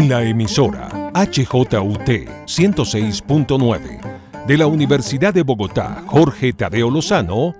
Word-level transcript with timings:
En 0.00 0.08
la 0.08 0.22
emisora 0.22 0.88
HJUT 1.12 2.08
106.9 2.46 4.46
de 4.46 4.56
la 4.56 4.66
Universidad 4.66 5.34
de 5.34 5.42
Bogotá, 5.42 6.02
Jorge 6.06 6.54
Tadeo 6.54 6.88
Lozano, 6.88 7.54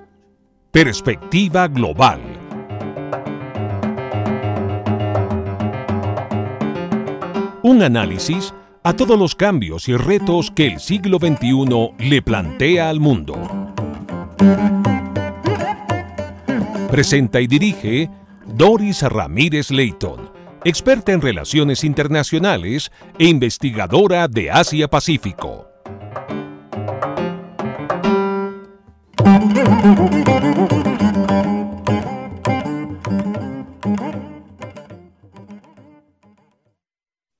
Perspectiva 0.70 1.68
Global. 1.68 2.22
Un 7.62 7.82
análisis 7.82 8.54
a 8.84 8.94
todos 8.94 9.18
los 9.18 9.34
cambios 9.34 9.86
y 9.90 9.96
retos 9.98 10.50
que 10.50 10.66
el 10.66 10.80
siglo 10.80 11.18
XXI 11.18 11.92
le 11.98 12.22
plantea 12.22 12.88
al 12.88 13.00
mundo. 13.00 13.34
Presenta 16.90 17.42
y 17.42 17.46
dirige 17.46 18.08
Doris 18.46 19.02
Ramírez 19.02 19.70
Leighton, 19.70 20.39
experta 20.64 21.12
en 21.12 21.22
relaciones 21.22 21.84
internacionales 21.84 22.90
e 23.18 23.26
investigadora 23.26 24.28
de 24.28 24.50
Asia-Pacífico. 24.50 25.66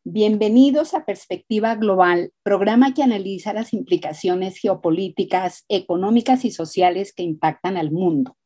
Bienvenidos 0.02 0.94
a 0.94 1.04
Perspectiva 1.04 1.76
Global, 1.76 2.32
programa 2.42 2.94
que 2.94 3.02
analiza 3.02 3.52
las 3.52 3.72
implicaciones 3.72 4.58
geopolíticas, 4.58 5.64
económicas 5.68 6.44
y 6.44 6.50
sociales 6.50 7.12
que 7.14 7.22
impactan 7.22 7.76
al 7.76 7.90
mundo. 7.90 8.36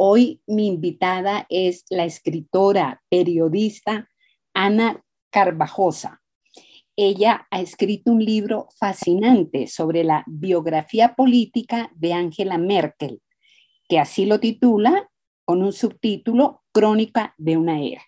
Hoy 0.00 0.40
mi 0.46 0.68
invitada 0.68 1.44
es 1.48 1.84
la 1.90 2.04
escritora, 2.04 3.02
periodista 3.08 4.08
Ana 4.54 5.02
Carvajosa. 5.28 6.22
Ella 6.94 7.48
ha 7.50 7.60
escrito 7.60 8.12
un 8.12 8.24
libro 8.24 8.68
fascinante 8.78 9.66
sobre 9.66 10.04
la 10.04 10.22
biografía 10.28 11.16
política 11.16 11.90
de 11.96 12.12
Angela 12.12 12.58
Merkel, 12.58 13.20
que 13.88 13.98
así 13.98 14.24
lo 14.24 14.38
titula 14.38 15.10
con 15.44 15.64
un 15.64 15.72
subtítulo 15.72 16.62
Crónica 16.70 17.34
de 17.36 17.56
una 17.56 17.82
era. 17.82 18.02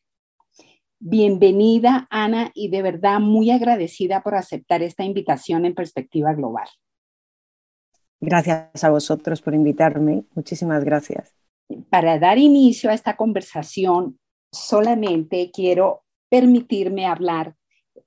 Bienvenida, 1.01 2.07
Ana, 2.09 2.53
y 2.55 2.69
de 2.69 2.83
verdad 2.83 3.19
muy 3.19 3.51
agradecida 3.51 4.23
por 4.23 4.37
aceptar 4.37 4.81
esta 4.85 5.03
invitación 5.03 5.65
en 5.65 5.75
perspectiva 5.75 6.35
global. 6.35 6.69
Gracias 8.21 8.85
a 8.85 8.91
vosotros 8.91 9.43
por 9.43 9.55
invitarme. 9.55 10.23
Muchísimas 10.37 10.85
gracias 10.85 11.35
para 11.91 12.19
dar 12.19 12.39
inicio 12.39 12.91
a 12.91 12.95
esta 12.95 13.17
conversación, 13.17 14.19
solamente 14.53 15.51
quiero 15.53 16.03
permitirme 16.29 17.07
hablar, 17.07 17.57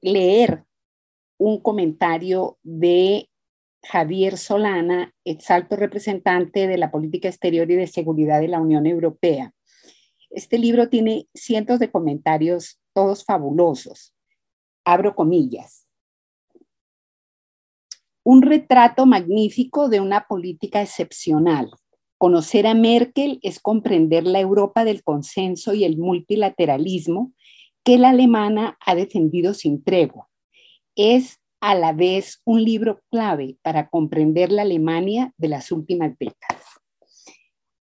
leer 0.01 0.65
un 1.37 1.61
comentario 1.61 2.57
de 2.63 3.29
Javier 3.83 4.37
Solana, 4.37 5.13
ex 5.25 5.51
alto 5.51 5.75
representante 5.75 6.67
de 6.67 6.77
la 6.77 6.91
política 6.91 7.27
exterior 7.27 7.69
y 7.69 7.75
de 7.75 7.87
seguridad 7.87 8.39
de 8.39 8.47
la 8.47 8.59
Unión 8.59 8.85
Europea. 8.85 9.53
Este 10.29 10.57
libro 10.57 10.89
tiene 10.89 11.27
cientos 11.33 11.79
de 11.79 11.91
comentarios, 11.91 12.79
todos 12.93 13.25
fabulosos. 13.25 14.15
Abro 14.85 15.15
comillas. 15.15 15.85
Un 18.23 18.41
retrato 18.41 19.05
magnífico 19.05 19.89
de 19.89 19.99
una 19.99 20.27
política 20.27 20.81
excepcional 20.81 21.69
Conocer 22.23 22.67
a 22.67 22.73
Merkel 22.73 23.37
es 23.41 23.59
comprender 23.59 24.23
la 24.23 24.39
Europa 24.39 24.85
del 24.85 25.03
consenso 25.03 25.73
y 25.73 25.83
el 25.83 25.97
multilateralismo 25.97 27.33
que 27.83 27.97
la 27.97 28.11
alemana 28.11 28.77
ha 28.79 28.95
defendido 28.95 29.53
sin 29.53 29.83
tregua. 29.83 30.29
Es 30.95 31.41
a 31.59 31.75
la 31.75 31.91
vez 31.91 32.41
un 32.45 32.63
libro 32.63 33.01
clave 33.11 33.57
para 33.61 33.89
comprender 33.89 34.53
la 34.53 34.61
Alemania 34.61 35.33
de 35.35 35.49
las 35.49 35.69
últimas 35.73 36.17
décadas. 36.17 36.63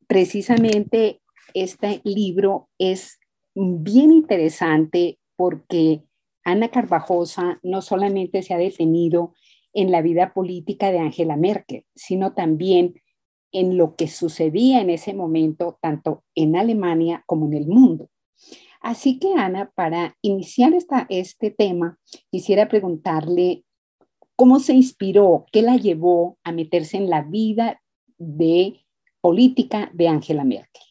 Precisamente 0.07 1.21
este 1.53 2.01
libro 2.05 2.71
es 2.79 3.19
bien 3.55 4.11
interesante 4.11 5.19
porque 5.37 6.01
Ana 6.45 6.71
Carvajosa 6.71 7.61
no 7.63 7.83
solamente 7.83 8.43
se 8.43 8.55
ha 8.55 8.57
detenido 8.57 9.35
en 9.75 9.91
la 9.91 10.01
vida 10.01 10.33
política 10.33 10.91
de 10.91 11.01
Angela 11.01 11.37
Merkel, 11.37 11.85
sino 11.95 12.33
también 12.33 12.95
en 13.53 13.77
lo 13.77 13.97
que 13.97 14.09
sucedía 14.09 14.81
en 14.81 14.91
ese 14.91 15.15
momento, 15.15 15.79
tanto 15.81 16.25
en 16.35 16.57
Alemania 16.57 17.25
como 17.27 17.47
en 17.47 17.55
el 17.55 17.67
mundo. 17.67 18.09
Así 18.81 19.19
que, 19.19 19.35
Ana, 19.35 19.71
para 19.75 20.17
iniciar 20.23 20.73
este 21.09 21.51
tema, 21.51 21.99
quisiera 22.31 22.69
preguntarle 22.69 23.65
cómo 24.37 24.59
se 24.59 24.73
inspiró, 24.73 25.45
qué 25.53 25.61
la 25.61 25.77
llevó 25.77 26.39
a 26.45 26.53
meterse 26.53 26.97
en 26.97 27.11
la 27.11 27.23
vida 27.23 27.83
de 28.17 28.81
política 29.21 29.91
de 29.93 30.09
Angela 30.09 30.45
Merkel. 30.45 30.83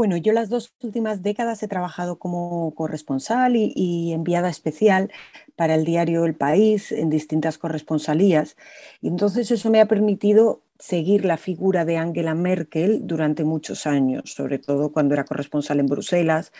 Bueno, 0.00 0.16
yo 0.16 0.32
las 0.32 0.48
dos 0.48 0.72
últimas 0.82 1.22
décadas 1.22 1.62
he 1.62 1.68
trabajado 1.68 2.18
como 2.18 2.74
corresponsal 2.74 3.54
y, 3.54 4.14
enviada 4.14 4.48
especial 4.48 5.12
para 5.56 5.74
el 5.74 5.84
diario 5.84 6.24
El 6.24 6.34
País 6.34 6.90
en 6.90 7.10
distintas 7.10 7.58
corresponsalías. 7.58 8.56
Y 9.02 9.08
entonces 9.08 9.50
eso 9.50 9.68
me 9.68 9.78
ha 9.78 9.84
permitido 9.84 10.62
seguir 10.78 11.26
la 11.26 11.36
figura 11.36 11.84
de 11.84 11.98
Angela 11.98 12.34
Merkel 12.34 13.06
durante 13.06 13.44
muchos 13.44 13.86
años, 13.86 14.32
sobre 14.32 14.58
todo 14.58 14.90
cuando 14.90 15.12
era 15.12 15.26
corresponsal 15.26 15.80
en 15.80 15.86
Bruselas, 15.86 16.50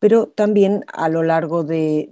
pero 0.00 0.26
también 0.26 0.84
a 0.92 1.08
lo 1.08 1.22
largo 1.22 1.62
de, 1.62 2.08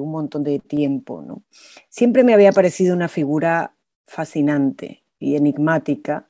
un 0.00 0.10
montón 0.10 0.44
de 0.44 0.60
tiempo. 0.60 1.20
¿no? 1.20 1.42
Siempre 1.90 2.24
me 2.24 2.32
había 2.32 2.52
parecido 2.52 2.96
una 2.96 3.08
figura 3.08 3.74
fascinante 4.06 5.02
y 5.18 5.36
enigmática 5.36 6.26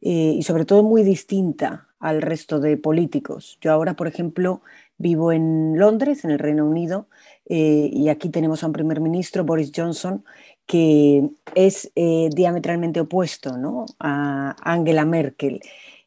eh, 0.00 0.32
y 0.38 0.42
sobre 0.42 0.64
todo 0.64 0.82
muy 0.82 1.02
distinta 1.02 1.85
al 1.98 2.22
resto 2.22 2.60
de 2.60 2.76
políticos. 2.76 3.58
Yo 3.60 3.72
ahora, 3.72 3.94
por 3.94 4.06
ejemplo, 4.06 4.60
vivo 4.98 5.32
en 5.32 5.78
Londres, 5.78 6.24
en 6.24 6.30
el 6.30 6.38
Reino 6.38 6.66
Unido, 6.66 7.06
eh, 7.48 7.90
y 7.92 8.08
aquí 8.08 8.28
tenemos 8.28 8.62
a 8.62 8.66
un 8.66 8.72
primer 8.72 9.00
ministro, 9.00 9.44
Boris 9.44 9.72
Johnson, 9.74 10.24
que 10.66 11.28
es 11.54 11.92
eh, 11.94 12.28
diametralmente 12.34 13.00
opuesto 13.00 13.56
¿no? 13.56 13.86
a 14.00 14.56
Angela 14.60 15.04
Merkel. 15.04 15.60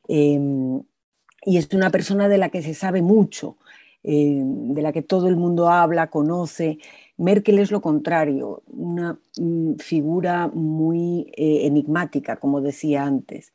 Em, 0.08 0.82
y 1.46 1.58
es 1.58 1.74
una 1.74 1.90
persona 1.92 2.28
de 2.28 2.38
la 2.38 2.50
que 2.50 2.62
se 2.62 2.74
sabe 2.74 3.02
mucho, 3.02 3.58
em, 4.04 4.74
de 4.74 4.82
la 4.82 4.92
que 4.92 5.02
todo 5.02 5.28
el 5.30 5.38
mundo 5.38 5.70
habla, 5.70 6.10
conoce. 6.10 6.80
Merkel 7.18 7.60
es 7.60 7.72
lo 7.72 7.82
contrario, 7.82 8.64
una 8.68 9.20
mm, 9.38 9.76
figura 9.76 10.50
muy 10.54 11.32
eh, 11.38 11.66
enigmática, 11.66 12.38
como 12.38 12.62
decía 12.62 13.04
antes. 13.04 13.54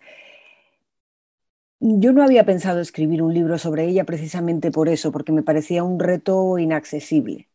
Yo 1.81 2.12
no 2.12 2.23
había 2.23 2.45
pensado 2.45 2.81
escribir 2.81 3.23
un 3.23 3.35
libro 3.35 3.59
sobre 3.59 3.85
ella 3.87 4.05
precisamente 4.05 4.71
por 4.71 4.89
eso, 4.89 5.12
porque 5.12 5.33
me 5.33 5.43
parecía 5.43 5.85
un 5.85 5.99
reto 6.01 6.59
inaccesible. 6.59 7.49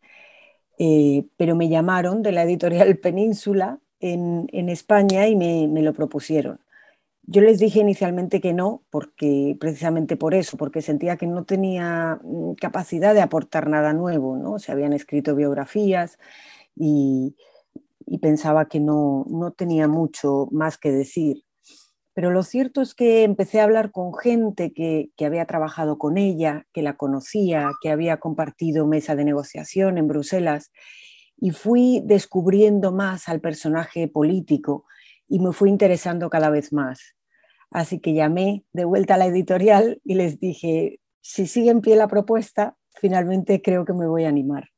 Eh, 0.78 1.26
pero 1.38 1.56
me 1.56 1.70
llamaron 1.70 2.22
de 2.24 2.32
la 2.32 2.44
editorial 2.44 2.98
Península 2.98 3.80
en, 4.00 4.70
España 4.70 5.28
y 5.28 5.36
me, 5.36 5.82
lo 5.82 5.94
propusieron. 5.94 6.60
Yo 7.24 7.42
les 7.42 7.60
dije 7.60 7.82
inicialmente 7.82 8.42
que 8.42 8.54
no, 8.54 8.84
porque 8.90 9.58
precisamente 9.60 10.18
por 10.18 10.34
eso, 10.34 10.58
porque 10.58 10.82
sentía 10.82 11.18
que 11.18 11.28
no 11.28 11.44
tenía 11.46 12.20
mm, 12.24 12.54
capacidad 12.56 13.14
de 13.14 13.22
aportar 13.22 13.70
nada 13.70 13.94
nuevo, 13.94 14.38
¿no? 14.38 14.60
Se 14.60 14.72
habían 14.72 14.94
escrito 14.94 15.36
biografías 15.36 16.18
y, 16.76 17.36
y 18.06 18.20
pensaba 18.20 18.68
que 18.68 18.80
no, 18.80 19.26
no 19.30 19.52
tenía 19.52 19.88
mucho 19.88 20.48
más 20.52 20.78
que 20.78 20.92
decir. 20.92 21.44
Pero 22.14 22.32
lo 22.32 22.44
cierto 22.44 22.82
es 22.82 22.96
que 22.96 23.24
empecé 23.24 23.60
a 23.60 23.64
hablar 23.64 23.92
con 23.92 24.14
gente 24.14 24.74
que, 24.74 25.10
había 25.26 25.46
trabajado 25.46 25.98
con 25.98 26.18
ella, 26.18 26.66
que 26.74 26.82
la 26.82 26.98
conocía, 26.98 27.72
que 27.82 27.90
había 27.90 28.18
compartido 28.18 28.88
mesa 28.88 29.16
de 29.16 29.26
negociación 29.26 29.98
en 29.98 30.08
Bruselas 30.08 30.72
y 31.38 31.52
fui 31.52 32.02
descubriendo 32.04 32.92
más 32.92 33.30
al 33.30 33.40
personaje 33.40 34.08
político 34.08 34.86
y 35.28 35.40
me 35.40 35.54
fui 35.54 35.70
interesando 35.70 36.30
cada 36.30 36.50
vez 36.50 36.74
más. 36.74 37.16
Así 37.72 38.00
que 38.00 38.14
llamé 38.14 38.66
de 38.74 38.86
vuelta 38.86 39.14
a 39.14 39.18
la 39.18 39.28
editorial 39.28 40.02
y 40.04 40.16
les 40.16 40.40
dije, 40.40 41.00
si 41.22 41.46
sigue 41.46 41.70
en 41.70 41.82
pie 41.82 41.96
la 41.96 42.08
propuesta, 42.08 42.76
finalmente 42.96 43.62
creo 43.62 43.86
que 43.86 43.94
me 43.94 44.08
voy 44.08 44.26
a 44.26 44.30
animar. 44.30 44.70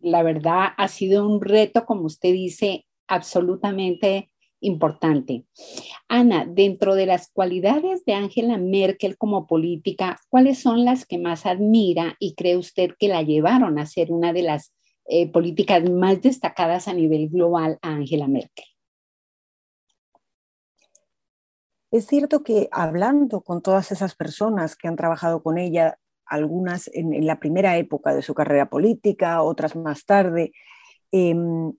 La 0.00 0.22
verdad 0.22 0.68
ha 0.76 0.88
sido 0.88 1.28
un 1.28 1.40
reto, 1.40 1.84
como 1.84 2.06
usted 2.06 2.32
dice, 2.32 2.86
absolutamente 3.06 4.31
importante. 4.62 5.44
Ana, 6.08 6.46
dentro 6.46 6.94
de 6.94 7.06
las 7.06 7.30
cualidades 7.30 8.04
de 8.04 8.14
Angela 8.14 8.56
Merkel 8.58 9.16
como 9.18 9.46
política, 9.46 10.18
¿cuáles 10.28 10.60
son 10.60 10.84
las 10.84 11.04
que 11.04 11.18
más 11.18 11.46
admira 11.46 12.16
y 12.18 12.34
cree 12.34 12.56
usted 12.56 12.92
que 12.98 13.08
la 13.08 13.22
llevaron 13.22 13.78
a 13.78 13.86
ser 13.86 14.10
una 14.10 14.32
de 14.32 14.42
las 14.42 14.72
eh, 15.06 15.30
políticas 15.30 15.88
más 15.90 16.22
destacadas 16.22 16.88
a 16.88 16.94
nivel 16.94 17.28
global 17.28 17.78
a 17.82 17.90
Angela 17.90 18.28
Merkel? 18.28 18.64
Es 21.90 22.06
cierto 22.06 22.42
que 22.42 22.68
hablando 22.72 23.42
con 23.42 23.60
todas 23.60 23.92
esas 23.92 24.14
personas 24.14 24.76
que 24.76 24.88
han 24.88 24.96
trabajado 24.96 25.42
con 25.42 25.58
ella, 25.58 25.98
algunas 26.24 26.88
en, 26.94 27.26
la 27.26 27.38
primera 27.38 27.76
época 27.76 28.14
de 28.14 28.22
su 28.22 28.32
carrera 28.32 28.70
política, 28.70 29.42
otras 29.42 29.76
más 29.76 30.06
tarde. 30.06 30.52
Em, 31.10 31.72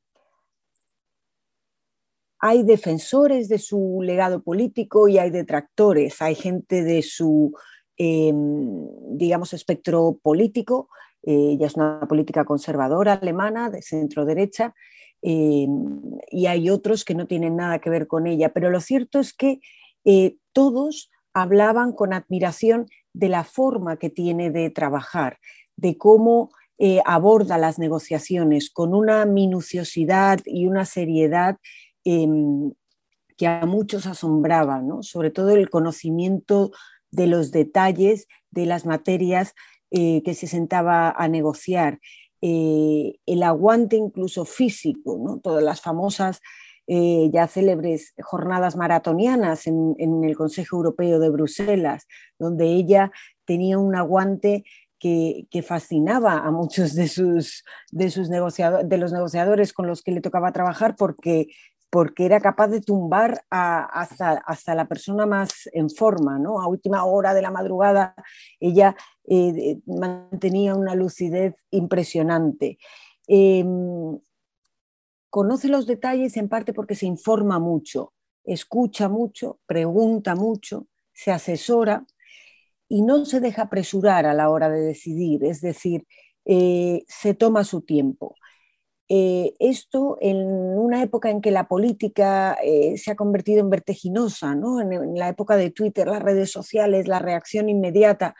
hay 2.45 2.63
defensores 2.63 3.47
de 3.47 3.57
su 3.57 4.01
legado 4.01 4.43
político 4.43 5.07
y 5.07 5.17
hay 5.17 5.29
detractores, 5.29 6.21
hay 6.21 6.35
gente 6.35 6.83
de 6.83 7.01
su, 7.01 7.53
em, 7.95 8.85
digamos, 9.17 9.53
espectro 9.53 10.19
político, 10.21 10.89
eh, 11.25 11.51
ella 11.53 11.67
es 11.67 11.75
una 11.75 12.01
política 12.01 12.43
conservadora 12.43 13.13
alemana, 13.13 13.69
de 13.69 13.81
centro 13.81 14.25
derecha, 14.25 14.75
em, 15.21 16.01
y 16.29 16.47
hay 16.47 16.69
otros 16.69 17.05
que 17.05 17.15
no 17.15 17.27
tienen 17.27 17.55
nada 17.55 17.79
que 17.79 17.89
ver 17.89 18.07
con 18.07 18.27
ella, 18.27 18.51
pero 18.51 18.69
lo 18.69 18.81
cierto 18.81 19.21
es 19.21 19.33
que 19.33 19.61
eh, 20.03 20.35
todos 20.51 21.11
hablaban 21.33 21.93
con 21.93 22.11
admiración 22.11 22.87
de 23.13 23.29
la 23.29 23.45
forma 23.45 23.95
que 23.95 24.09
tiene 24.09 24.51
de 24.51 24.69
trabajar, 24.69 25.37
de 25.77 25.97
cómo 25.97 26.49
eh, 26.77 26.99
aborda 27.05 27.57
las 27.57 27.79
negociaciones 27.79 28.69
con 28.69 28.93
una 28.93 29.25
minuciosidad 29.25 30.41
y 30.45 30.65
una 30.65 30.83
seriedad 30.83 31.55
em, 32.03 32.71
que 33.37 33.47
a 33.47 33.65
muchos 33.65 34.05
asombraba, 34.05 34.81
sobre 35.01 35.31
todo 35.31 35.49
el 35.51 35.69
conocimiento 35.69 36.71
de 37.11 37.27
los 37.27 37.51
detalles 37.51 38.27
de 38.51 38.65
las 38.65 38.85
materias 38.85 39.53
eh, 39.91 40.21
que 40.23 40.33
se 40.33 40.47
sentaba 40.47 41.11
a 41.11 41.27
negociar, 41.27 41.99
eh, 42.41 43.15
el 43.25 43.43
aguante 43.43 43.95
incluso 43.95 44.45
físico, 44.45 45.39
todas 45.41 45.63
las 45.63 45.81
famosas 45.81 46.41
eh, 46.87 47.29
ya 47.31 47.47
célebres 47.47 48.13
jornadas 48.21 48.75
maratonianas 48.75 49.67
en, 49.67 49.95
el 49.97 50.35
Consejo 50.35 50.75
Europeo 50.75 51.19
de 51.19 51.29
Bruselas, 51.29 52.07
donde 52.37 52.65
ella 52.65 53.11
tenía 53.45 53.77
un 53.77 53.95
aguante 53.95 54.65
que, 54.99 55.47
fascinaba 55.65 56.39
a 56.39 56.51
muchos 56.51 56.93
de, 56.95 57.07
sus, 57.07 57.63
de, 57.91 58.09
sus 58.09 58.29
de 58.29 58.97
los 58.97 59.13
negociadores 59.13 59.71
con 59.71 59.87
los 59.87 60.01
que 60.01 60.11
le 60.11 60.21
tocaba 60.21 60.51
trabajar 60.51 60.95
porque, 60.97 61.47
porque 61.93 62.25
era 62.25 62.39
capaz 62.39 62.69
de 62.69 62.81
tumbar 62.81 63.45
hasta, 63.51 64.41
hasta, 64.47 64.73
la 64.73 64.87
persona 64.87 65.27
más 65.27 65.69
en 65.73 65.91
forma. 65.91 66.39
¿no? 66.39 66.59
A 66.59 66.67
última 66.67 67.05
hora 67.05 67.35
de 67.35 67.43
la 67.43 67.51
madrugada 67.51 68.15
ella 68.59 68.95
eh, 69.29 69.79
mantenía 69.85 70.73
una 70.73 70.95
lucidez 70.95 71.53
impresionante. 71.69 72.79
Em, 73.27 74.17
conoce 75.29 75.67
los 75.67 75.85
detalles 75.85 76.35
en 76.35 76.49
parte 76.49 76.73
porque 76.73 76.95
se 76.95 77.05
informa 77.05 77.59
mucho, 77.59 78.13
escucha 78.43 79.07
mucho, 79.07 79.59
pregunta 79.67 80.33
mucho, 80.33 80.87
se 81.13 81.31
asesora 81.31 82.07
y 82.87 83.03
no 83.03 83.23
se 83.25 83.39
deja 83.39 83.63
apresurar 83.63 84.25
a 84.25 84.33
la 84.33 84.49
hora 84.49 84.67
de 84.67 84.81
decidir, 84.81 85.43
es 85.43 85.61
decir, 85.61 86.07
eh, 86.45 87.03
se 87.07 87.35
toma 87.35 87.63
su 87.63 87.81
tiempo. 87.81 88.35
Eh, 89.15 89.53
esto 89.59 90.17
en 90.21 90.39
una 90.39 91.03
época 91.03 91.29
en 91.29 91.39
que 91.39 91.51
la 91.51 91.67
política 91.67 92.57
eh, 92.63 92.97
se 92.97 93.11
ha 93.11 93.15
convertido 93.15 93.59
en 93.59 93.69
vertiginosa, 93.69 94.53
en, 94.53 95.13
la 95.13 95.29
época 95.29 95.55
de 95.55 95.69
Twitter, 95.69 96.07
las 96.07 96.23
redes 96.23 96.51
sociales, 96.51 97.07
la 97.07 97.19
reacción 97.19 97.69
inmediata, 97.69 98.33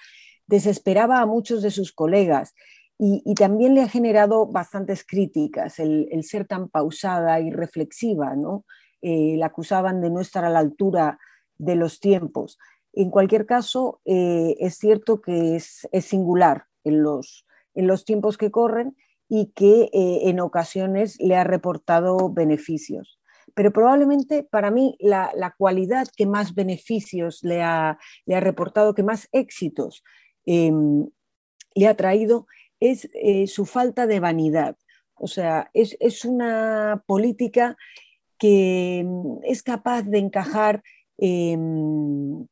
desesperaba 0.47 1.19
a 1.19 1.27
muchos 1.27 1.61
de 1.61 1.69
sus 1.69 1.91
colegas 1.91 2.55
y, 2.97 3.35
también 3.35 3.75
le 3.75 3.81
ha 3.81 3.87
generado 3.87 4.47
bastantes 4.47 5.05
críticas 5.05 5.77
el, 5.77 6.09
ser 6.23 6.47
tan 6.47 6.69
pausada 6.69 7.39
y 7.39 7.51
reflexiva, 7.51 8.35
¿no? 8.35 8.65
Eh, 9.03 9.35
la 9.37 9.47
acusaban 9.47 10.01
de 10.01 10.09
no 10.09 10.21
estar 10.21 10.43
a 10.43 10.49
la 10.49 10.59
altura 10.59 11.19
de 11.59 11.75
los 11.75 11.99
tiempos. 11.99 12.57
En 12.93 13.11
cualquier 13.11 13.45
caso, 13.45 14.01
eh, 14.05 14.55
es 14.59 14.79
cierto 14.79 15.21
que 15.21 15.55
es, 15.55 15.87
singular 16.01 16.65
en 16.83 17.03
los, 17.03 17.45
en 17.75 17.85
los, 17.85 18.05
tiempos 18.05 18.39
que 18.39 18.49
corren 18.49 18.95
y 19.35 19.47
que 19.55 19.89
eh, 19.91 20.29
en 20.29 20.39
ocasiones 20.39 21.17
le 21.19 21.35
ha 21.35 21.43
reportado 21.43 22.29
beneficios. 22.31 23.19
Pero 23.55 23.73
probablemente 23.73 24.43
para 24.43 24.69
mí 24.69 24.95
la, 24.99 25.31
la 25.35 25.55
cualidad 25.57 26.07
que 26.15 26.27
más 26.27 26.53
beneficios 26.53 27.41
le 27.41 27.63
ha, 27.63 27.97
le 28.27 28.35
ha 28.35 28.39
reportado, 28.39 28.93
que 28.93 29.01
más 29.01 29.29
éxitos 29.31 30.03
em, 30.45 31.09
le 31.73 31.87
ha 31.87 31.95
traído, 31.95 32.45
es 32.79 33.09
eh, 33.15 33.47
su 33.47 33.65
falta 33.65 34.05
de 34.05 34.19
vanidad. 34.19 34.77
O 35.15 35.25
sea, 35.25 35.71
es, 35.73 36.25
una 36.25 37.03
política 37.07 37.75
que 38.37 39.03
mm, 39.03 39.37
es 39.45 39.63
capaz 39.63 40.03
de 40.03 40.19
encajar, 40.19 40.83
em, 41.17 42.45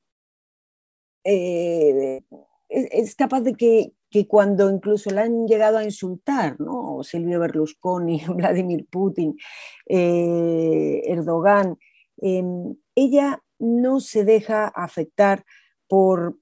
eh, 1.25 2.21
es, 2.69 3.13
capaz 3.13 3.41
de 3.41 3.53
que, 3.53 3.93
cuando 4.27 4.69
incluso 4.69 5.09
la 5.09 5.23
han 5.23 5.47
llegado 5.47 5.77
a 5.77 5.83
insultar, 5.83 6.59
¿no? 6.59 7.03
Silvio 7.03 7.39
Berlusconi, 7.39 8.21
Vladimir 8.27 8.85
Putin, 8.89 9.37
eh, 9.85 11.01
Erdogan, 11.05 11.77
em, 12.17 12.75
ella 12.95 13.41
no 13.59 13.99
se 13.99 14.25
deja 14.25 14.67
afectar 14.67 15.45
por, 15.87 16.37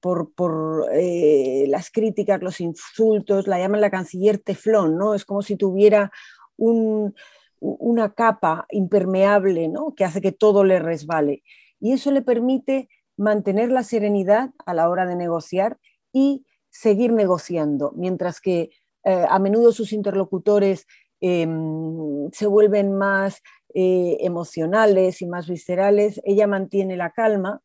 eh, 0.92 1.64
las 1.68 1.90
críticas, 1.90 2.40
los 2.40 2.60
insultos, 2.60 3.48
la 3.48 3.58
llaman 3.58 3.80
la 3.80 3.90
canciller 3.90 4.38
teflón, 4.38 4.96
¿no? 4.96 5.14
Es 5.14 5.24
como 5.24 5.42
si 5.42 5.56
tuviera 5.56 6.12
una 6.56 8.14
capa 8.14 8.66
impermeable, 8.70 9.68
¿no? 9.68 9.94
Que 9.96 10.04
hace 10.04 10.20
que 10.20 10.32
todo 10.32 10.62
le 10.62 10.78
resbale. 10.78 11.42
Y 11.80 11.92
eso 11.92 12.12
le 12.12 12.22
permite 12.22 12.88
mantener 13.16 13.72
la 13.72 13.82
serenidad 13.82 14.50
a 14.66 14.74
la 14.74 14.88
hora 14.88 15.04
de 15.06 15.16
negociar 15.16 15.78
y 16.12 16.44
seguir 16.80 17.12
negociando, 17.12 17.92
mientras 17.94 18.40
que 18.40 18.70
eh, 19.04 19.26
a 19.28 19.38
menudo 19.38 19.70
sus 19.70 19.92
interlocutores 19.92 20.86
em, 21.20 22.30
se 22.32 22.46
vuelven 22.46 22.96
más 22.96 23.42
eh, 23.74 24.16
emocionales 24.20 25.20
y 25.20 25.26
más 25.26 25.46
viscerales, 25.46 26.22
ella 26.24 26.46
mantiene 26.46 26.96
la 26.96 27.10
calma 27.10 27.60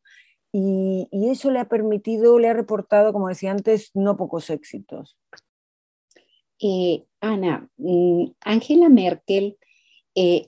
y, 0.52 1.08
eso 1.30 1.50
le 1.50 1.60
ha 1.60 1.68
permitido, 1.68 2.38
le 2.38 2.48
ha 2.48 2.52
reportado, 2.52 3.14
como 3.14 3.28
decía 3.28 3.52
antes, 3.52 3.90
no 3.94 4.18
pocos 4.18 4.50
éxitos. 4.50 5.16
Eh, 6.60 7.04
Ana, 7.20 7.70
mm, 7.78 8.32
Angela 8.40 8.90
Merkel 8.90 9.56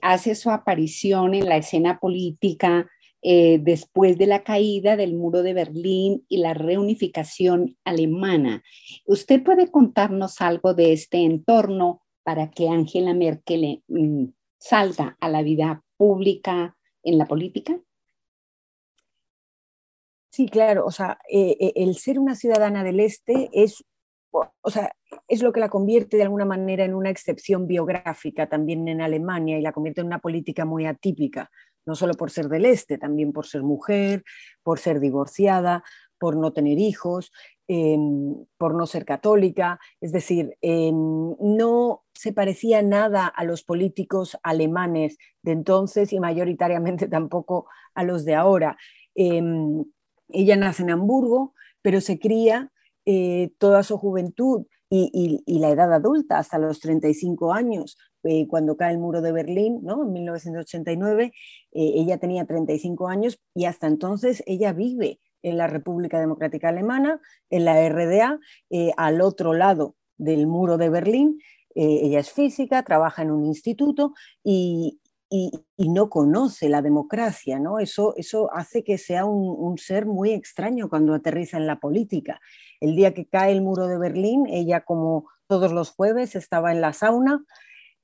hace 0.01 0.33
su 0.33 0.49
aparición 0.49 1.35
en 1.35 1.47
la 1.47 1.57
escena 1.57 1.99
política 1.99 2.89
eh, 3.21 3.59
después 3.61 4.17
de 4.17 4.27
la 4.27 4.43
caída 4.43 4.95
del 4.95 5.13
muro 5.13 5.43
de 5.43 5.53
Berlín 5.53 6.25
y 6.29 6.37
la 6.37 6.53
reunificación 6.53 7.77
alemana. 7.83 8.63
¿Usted 9.05 9.43
puede 9.43 9.69
contarnos 9.69 10.39
algo 10.39 10.73
de 10.73 10.93
este 10.93 11.17
entorno 11.17 12.01
para 12.23 12.49
que 12.49 12.69
Angela 12.69 13.13
Merkel 13.13 13.83
mm, 13.87 14.25
salga 14.57 15.17
a 15.19 15.29
la 15.29 15.41
vida 15.41 15.83
pública 15.97 16.77
en 17.03 17.17
la 17.17 17.25
política? 17.25 17.79
Sí, 20.31 20.47
claro, 20.47 20.85
o 20.85 20.91
sea, 20.91 21.19
eh, 21.29 21.57
eh, 21.59 21.73
el 21.75 21.95
ser 21.95 22.19
una 22.19 22.35
ciudadana 22.35 22.83
del 22.83 23.01
Este 23.01 23.49
es, 23.51 23.83
o 24.31 24.69
sea, 24.69 24.93
es 25.27 25.41
lo 25.41 25.51
que 25.51 25.59
la 25.59 25.69
convierte 25.69 26.15
de 26.15 26.23
alguna 26.23 26.45
manera 26.45 26.85
en 26.85 26.93
una 26.93 27.09
excepción 27.09 27.67
biográfica 27.67 28.47
también 28.47 28.87
en 28.87 29.01
Alemania 29.01 29.57
y 29.57 29.61
la 29.61 29.73
convierte 29.73 30.01
en 30.01 30.07
una 30.07 30.19
política 30.19 30.63
muy 30.63 30.85
atípica, 30.85 31.49
no 31.89 31.95
solo 31.95 32.13
por 32.13 32.29
ser 32.29 32.47
del 32.47 32.65
Este, 32.65 32.99
también 32.99 33.33
por 33.33 33.47
ser 33.47 33.63
mujer, 33.63 34.23
por 34.63 34.79
ser 34.79 34.99
divorciada, 34.99 35.83
por 36.19 36.35
no 36.37 36.53
tener 36.53 36.77
hijos, 36.77 37.31
em, 37.67 38.45
por 38.57 38.75
no 38.75 38.85
ser 38.85 39.05
católica, 39.05 39.79
es 40.01 40.11
decir, 40.11 40.55
em, 40.61 41.35
no 41.39 42.03
se 42.13 42.31
parecía 42.31 42.81
nada 42.83 43.25
a 43.25 43.43
los 43.43 43.63
políticos 43.63 44.37
alemanes 44.43 45.17
de 45.41 45.53
entonces 45.53 46.13
y 46.13 46.19
mayoritariamente 46.19 47.07
tampoco 47.09 47.67
a 47.95 48.03
los 48.03 48.23
de 48.23 48.35
ahora. 48.35 48.77
Em, 49.15 49.83
ella 50.29 50.55
nace 50.55 50.83
en 50.83 50.91
Hamburgo, 50.91 51.53
pero 51.81 52.01
se 52.01 52.19
cría 52.19 52.71
eh, 53.05 53.51
toda 53.57 53.81
su 53.81 53.97
juventud 53.97 54.67
y, 54.91 55.59
la 55.59 55.69
edad 55.69 55.93
adulta 55.93 56.39
hasta 56.39 56.57
los 56.57 56.79
35 56.79 57.53
años, 57.53 57.97
eh, 58.23 58.47
cuando 58.47 58.77
cae 58.77 58.93
el 58.93 58.99
muro 58.99 59.21
de 59.21 59.31
Berlín, 59.31 59.79
¿no? 59.83 60.03
en 60.03 60.13
1989, 60.13 61.25
eh, 61.25 61.31
ella 61.71 62.17
tenía 62.17 62.45
35 62.45 63.07
años 63.07 63.39
y 63.53 63.65
hasta 63.65 63.87
entonces 63.87 64.43
ella 64.45 64.73
vive 64.73 65.19
en 65.41 65.57
la 65.57 65.67
República 65.67 66.19
Democrática 66.19 66.69
Alemana, 66.69 67.21
en 67.49 67.63
la 67.63 67.87
RDA, 67.87 68.39
al 68.97 69.21
otro 69.21 69.53
lado 69.53 69.95
del 70.17 70.47
muro 70.47 70.77
de 70.77 70.89
Berlín. 70.89 71.39
ella 71.75 72.19
es 72.19 72.33
física, 72.33 72.83
trabaja 72.83 73.21
en 73.21 73.31
un 73.31 73.45
instituto 73.45 74.13
y, 74.43 74.99
y, 75.29 75.89
no 75.89 76.09
conoce 76.09 76.69
la 76.69 76.81
democracia, 76.81 77.59
¿no? 77.59 77.79
Eso, 77.79 78.15
eso 78.17 78.51
hace 78.53 78.83
que 78.83 78.97
sea 78.97 79.25
un, 79.25 79.77
ser 79.77 80.05
muy 80.05 80.31
extraño 80.31 80.89
cuando 80.89 81.13
aterriza 81.13 81.57
en 81.57 81.67
la 81.67 81.79
política. 81.79 82.41
El 82.79 82.95
día 82.95 83.13
que 83.13 83.27
cae 83.27 83.51
el 83.51 83.61
muro 83.61 83.87
de 83.87 83.99
Berlín, 83.99 84.47
ella 84.47 84.81
como 84.81 85.27
todos 85.47 85.71
los 85.71 85.91
jueves 85.91 86.35
estaba 86.35 86.71
en 86.71 86.81
la 86.81 86.93
sauna 86.93 87.45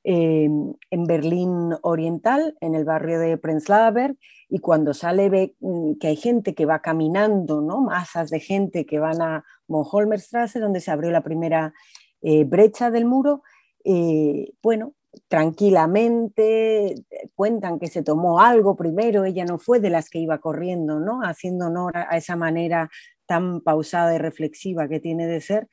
en 0.08 1.06
Berlín 1.08 1.74
Oriental, 1.82 2.56
en 2.62 2.76
el 2.76 2.86
barrio 2.86 3.20
de 3.20 3.38
Prenzlauer, 3.38 4.16
y 4.50 4.60
cuando 4.60 4.94
sale 4.94 5.30
ve 5.30 5.56
mm, 5.60 5.94
que 5.96 6.08
hay 6.08 6.16
gente 6.16 6.54
que 6.54 6.66
va 6.66 6.80
caminando, 6.80 7.62
¿no? 7.62 7.82
masas 7.82 8.30
de 8.30 8.40
gente 8.40 8.86
que 8.86 9.00
van 9.00 9.22
a 9.22 9.44
Monholmerstrasse, 9.68 10.60
donde 10.60 10.82
se 10.82 10.92
abrió 10.92 11.12
la 11.12 11.24
primera 11.24 11.74
eh, 12.22 12.44
brecha 12.44 12.92
del 12.92 13.06
muro, 13.06 13.42
eh, 13.84 14.52
bueno, 14.62 14.94
tranquilamente 15.28 16.96
cuentan 17.36 17.80
que 17.80 17.88
se 17.88 18.04
tomó 18.04 18.40
algo 18.40 18.76
primero, 18.76 19.26
ella 19.26 19.46
no 19.46 19.58
fue 19.58 19.80
de 19.80 19.90
las 19.90 20.10
que 20.10 20.20
iba 20.20 20.40
corriendo, 20.40 21.00
¿no? 21.00 21.22
haciendo 21.22 21.68
honor 21.68 21.98
a 21.98 22.18
esa 22.18 22.36
manera 22.36 22.90
tan 23.26 23.62
pausada 23.62 24.14
y 24.14 24.18
reflexiva 24.18 24.88
que 24.88 25.00
tiene 25.00 25.26
de 25.26 25.42
ser, 25.42 25.68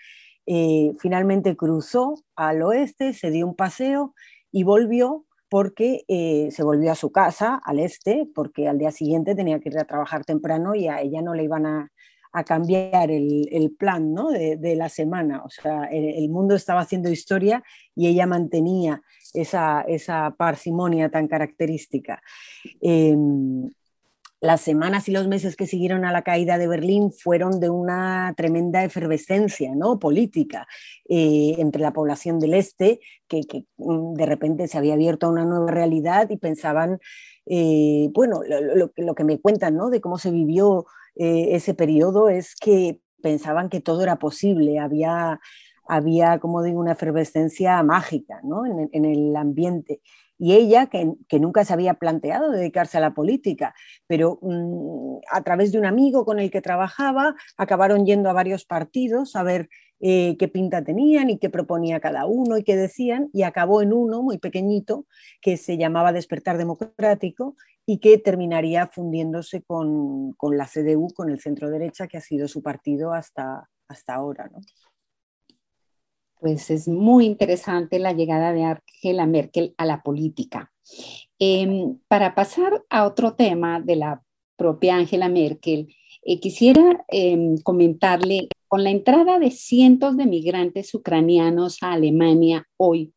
eh, 0.46 0.92
finalmente 0.98 1.56
cruzó 1.56 2.14
al 2.36 2.62
oeste, 2.62 3.12
se 3.14 3.30
dio 3.30 3.46
un 3.46 3.54
paseo 3.54 4.14
y 4.50 4.64
volvió 4.64 5.24
porque 5.48 6.04
eh, 6.08 6.48
se 6.50 6.62
volvió 6.62 6.90
a 6.92 6.94
su 6.96 7.12
casa 7.12 7.60
al 7.64 7.78
este, 7.78 8.26
porque 8.34 8.68
al 8.68 8.78
día 8.78 8.90
siguiente 8.90 9.34
tenía 9.34 9.60
que 9.60 9.68
ir 9.68 9.78
a 9.78 9.84
trabajar 9.84 10.24
temprano 10.24 10.74
y 10.74 10.88
a 10.88 11.00
ella 11.00 11.20
no 11.20 11.34
le 11.34 11.44
iban 11.44 11.66
a, 11.66 11.90
cambiar 12.46 13.10
el, 13.10 13.76
plan 13.78 14.14
¿no? 14.14 14.30
de, 14.30 14.74
la 14.74 14.88
semana. 14.88 15.42
O 15.44 15.50
sea, 15.50 15.84
el, 15.92 16.30
mundo 16.30 16.54
estaba 16.54 16.80
haciendo 16.80 17.10
historia 17.10 17.62
y 17.94 18.06
ella 18.06 18.26
mantenía 18.26 19.02
esa, 19.34 19.82
esa 19.82 20.34
parsimonia 20.38 21.10
tan 21.10 21.28
característica. 21.28 22.22
Em, 22.80 23.68
las 24.42 24.60
semanas 24.60 25.08
y 25.08 25.12
los 25.12 25.28
meses 25.28 25.54
que 25.54 25.68
siguieron 25.68 26.04
a 26.04 26.10
la 26.10 26.22
caída 26.22 26.58
de 26.58 26.66
Berlín 26.66 27.12
fueron 27.12 27.60
de 27.60 27.70
una 27.70 28.34
tremenda 28.36 28.82
efervescencia 28.82 29.72
¿no? 29.76 30.00
política 30.00 30.66
eh, 31.08 31.54
entre 31.58 31.80
la 31.80 31.92
población 31.92 32.40
del 32.40 32.54
este, 32.54 32.98
que, 33.28 33.44
mm, 33.76 34.14
de 34.14 34.26
repente 34.26 34.66
se 34.66 34.76
había 34.76 34.94
abierto 34.94 35.26
a 35.26 35.30
una 35.30 35.44
nueva 35.44 35.70
realidad 35.70 36.28
y 36.28 36.38
pensaban, 36.38 36.98
eh, 37.46 38.10
bueno, 38.12 38.40
lo, 38.44 39.14
que 39.14 39.24
me 39.24 39.40
cuentan 39.40 39.76
¿no? 39.76 39.90
de 39.90 40.00
cómo 40.00 40.18
se 40.18 40.32
vivió 40.32 40.86
eh, 41.14 41.50
ese 41.52 41.74
periodo 41.74 42.28
es 42.28 42.56
que 42.56 42.98
pensaban 43.22 43.68
que 43.68 43.80
todo 43.80 44.02
era 44.02 44.16
posible, 44.16 44.80
había, 44.80 45.38
había 45.86 46.40
como 46.40 46.64
digo, 46.64 46.80
una 46.80 46.92
efervescencia 46.92 47.80
mágica 47.84 48.40
¿no? 48.42 48.66
en, 48.66 48.90
en 48.90 49.04
el 49.04 49.36
ambiente 49.36 50.00
y 50.42 50.54
ella, 50.54 50.86
que, 50.86 51.38
nunca 51.38 51.64
se 51.64 51.72
había 51.72 51.94
planteado 51.94 52.50
dedicarse 52.50 52.98
a 52.98 53.00
la 53.00 53.14
política, 53.14 53.76
pero 54.08 54.40
mm, 54.42 55.18
a 55.30 55.40
través 55.44 55.70
de 55.70 55.78
un 55.78 55.86
amigo 55.86 56.24
con 56.24 56.40
el 56.40 56.50
que 56.50 56.60
trabajaba, 56.60 57.36
acabaron 57.56 58.04
yendo 58.06 58.28
a 58.28 58.32
varios 58.32 58.64
partidos 58.64 59.36
a 59.36 59.44
ver 59.44 59.68
eh, 60.00 60.36
qué 60.40 60.48
pinta 60.48 60.82
tenían 60.82 61.30
y 61.30 61.38
qué 61.38 61.48
proponía 61.48 62.00
cada 62.00 62.26
uno 62.26 62.58
y 62.58 62.64
qué 62.64 62.74
decían, 62.74 63.30
y 63.32 63.44
acabó 63.44 63.82
en 63.82 63.92
uno 63.92 64.20
muy 64.20 64.38
pequeñito 64.38 65.06
que 65.40 65.56
se 65.56 65.78
llamaba 65.78 66.12
Despertar 66.12 66.58
Democrático 66.58 67.54
y 67.86 68.00
que 68.00 68.18
terminaría 68.18 68.88
fundiéndose 68.88 69.62
con, 69.62 70.34
la 70.40 70.66
CDU, 70.66 71.06
con 71.14 71.30
el 71.30 71.38
centro 71.38 71.70
derecha, 71.70 72.08
que 72.08 72.16
ha 72.16 72.20
sido 72.20 72.48
su 72.48 72.64
partido 72.64 73.12
hasta, 73.12 73.70
hasta 73.86 74.14
ahora. 74.14 74.50
¿no? 74.52 74.58
Pues 76.42 76.70
es 76.70 76.88
muy 76.88 77.24
interesante 77.24 78.00
la 78.00 78.12
llegada 78.12 78.52
de 78.52 78.64
Angela 78.64 79.26
Merkel 79.26 79.74
a 79.78 79.86
la 79.86 80.02
política. 80.02 80.72
Em, 81.38 81.98
para 82.08 82.34
pasar 82.34 82.82
a 82.90 83.06
otro 83.06 83.34
tema 83.34 83.80
de 83.80 83.94
la 83.94 84.22
propia 84.56 84.96
Angela 84.96 85.28
Merkel, 85.28 85.94
eh, 86.24 86.40
quisiera 86.40 87.04
em, 87.06 87.58
comentarle, 87.58 88.48
con 88.66 88.82
la 88.82 88.90
entrada 88.90 89.38
de 89.38 89.52
cientos 89.52 90.16
de 90.16 90.26
migrantes 90.26 90.92
ucranianos 90.94 91.78
a 91.80 91.92
Alemania 91.92 92.66
hoy 92.76 93.12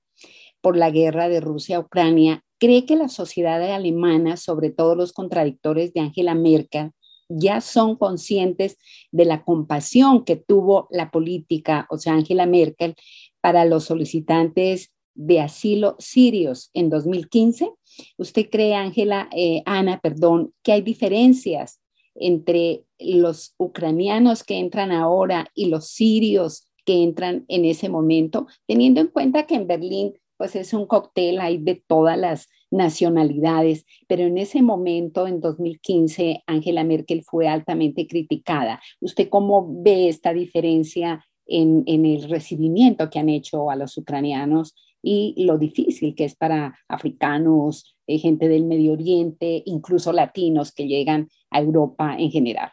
por 0.62 0.78
la 0.78 0.92
guerra 0.92 1.28
de 1.28 1.40
Rusia 1.42 1.78
a 1.78 1.80
Ucrania, 1.80 2.44
¿cree 2.60 2.86
que 2.86 2.96
la 2.96 3.10
sociedad 3.10 3.62
alemana, 3.74 4.38
sobre 4.38 4.70
todo 4.70 4.96
los 4.96 5.14
contradictores 5.14 5.94
de 5.94 6.02
Angela 6.02 6.36
Merkel, 6.36 6.92
ya 7.30 7.62
son 7.62 7.96
conscientes 7.96 8.78
de 9.12 9.26
la 9.26 9.44
compasión 9.44 10.24
que 10.24 10.36
tuvo 10.36 10.88
la 10.92 11.12
política, 11.12 11.88
o 11.90 11.98
sea, 11.98 12.14
Angela 12.14 12.46
Merkel, 12.46 12.96
para 13.42 13.66
los 13.66 13.86
solicitantes 13.86 14.92
de 15.16 15.40
asilo 15.40 15.96
sirios 16.00 16.70
en 16.74 16.90
2015. 16.90 17.72
¿Usted 18.18 18.50
cree, 18.50 18.76
Ángela, 18.76 19.30
eh, 19.32 19.64
Ana, 19.66 20.00
perdón, 20.02 20.54
que 20.62 20.74
hay 20.74 20.82
diferencias 20.82 21.80
entre 22.16 22.86
los 23.00 23.54
ucranianos 23.58 24.44
que 24.44 24.58
entran 24.58 24.92
ahora 24.92 25.48
y 25.54 25.68
los 25.68 25.90
sirios 25.90 26.68
que 26.86 27.04
entran 27.04 27.46
en 27.48 27.66
ese 27.66 27.90
momento, 27.90 28.48
teniendo 28.68 29.02
en 29.02 29.08
cuenta 29.08 29.46
que 29.46 29.56
en 29.56 29.68
Berlín 29.68 30.14
pues 30.38 30.56
es 30.56 30.74
un 30.74 30.86
cóctel, 30.86 31.40
hay 31.40 31.58
de 31.58 31.76
todas 31.76 32.18
las 32.18 32.48
nacionalidades, 32.72 33.86
pero 34.08 34.24
en 34.24 34.38
ese 34.38 34.62
momento, 34.62 35.28
en 35.28 35.40
2015, 35.40 36.44
Angela 36.48 36.84
Merkel 36.84 37.24
fue 37.24 37.48
altamente 37.48 38.08
criticada. 38.08 38.82
¿Usted 39.00 39.30
cómo 39.30 39.82
ve 39.84 40.10
esta 40.10 40.34
diferencia 40.34 41.26
en, 41.48 41.84
el 41.88 42.30
recibimiento 42.30 43.10
que 43.10 43.20
han 43.20 43.30
hecho 43.30 43.70
a 43.70 43.76
los 43.76 43.98
ucranianos 43.98 44.76
y 45.02 45.46
lo 45.46 45.58
difícil 45.58 46.16
que 46.16 46.26
es 46.26 46.36
para 46.36 46.78
africanos, 46.88 47.96
eh, 48.08 48.18
gente 48.18 48.48
del 48.48 48.66
Medio 48.66 48.94
Oriente, 48.94 49.62
incluso 49.66 50.12
latinos 50.12 50.72
que 50.72 50.88
llegan 50.88 51.30
a 51.52 51.62
Europa 51.62 52.16
en 52.18 52.32
general? 52.32 52.72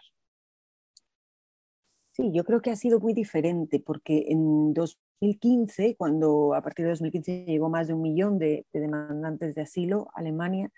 Sí, 2.12 2.30
yo 2.32 2.44
creo 2.44 2.60
que 2.60 2.70
ha 2.70 2.76
sido 2.76 3.00
muy 3.00 3.14
diferente 3.14 3.80
porque 3.80 4.26
en 4.28 4.74
2015, 5.22 5.94
cuando 5.96 6.54
a 6.54 6.62
partir 6.62 6.84
de 6.84 6.90
2015 6.90 7.44
llegó 7.46 7.70
más 7.70 7.86
de 7.86 7.94
un 7.94 8.02
millón 8.02 8.38
de, 8.38 8.66
demandantes 8.72 9.54
de 9.54 9.62
asilo 9.62 10.08
a 10.14 10.20
Alemania, 10.20 10.70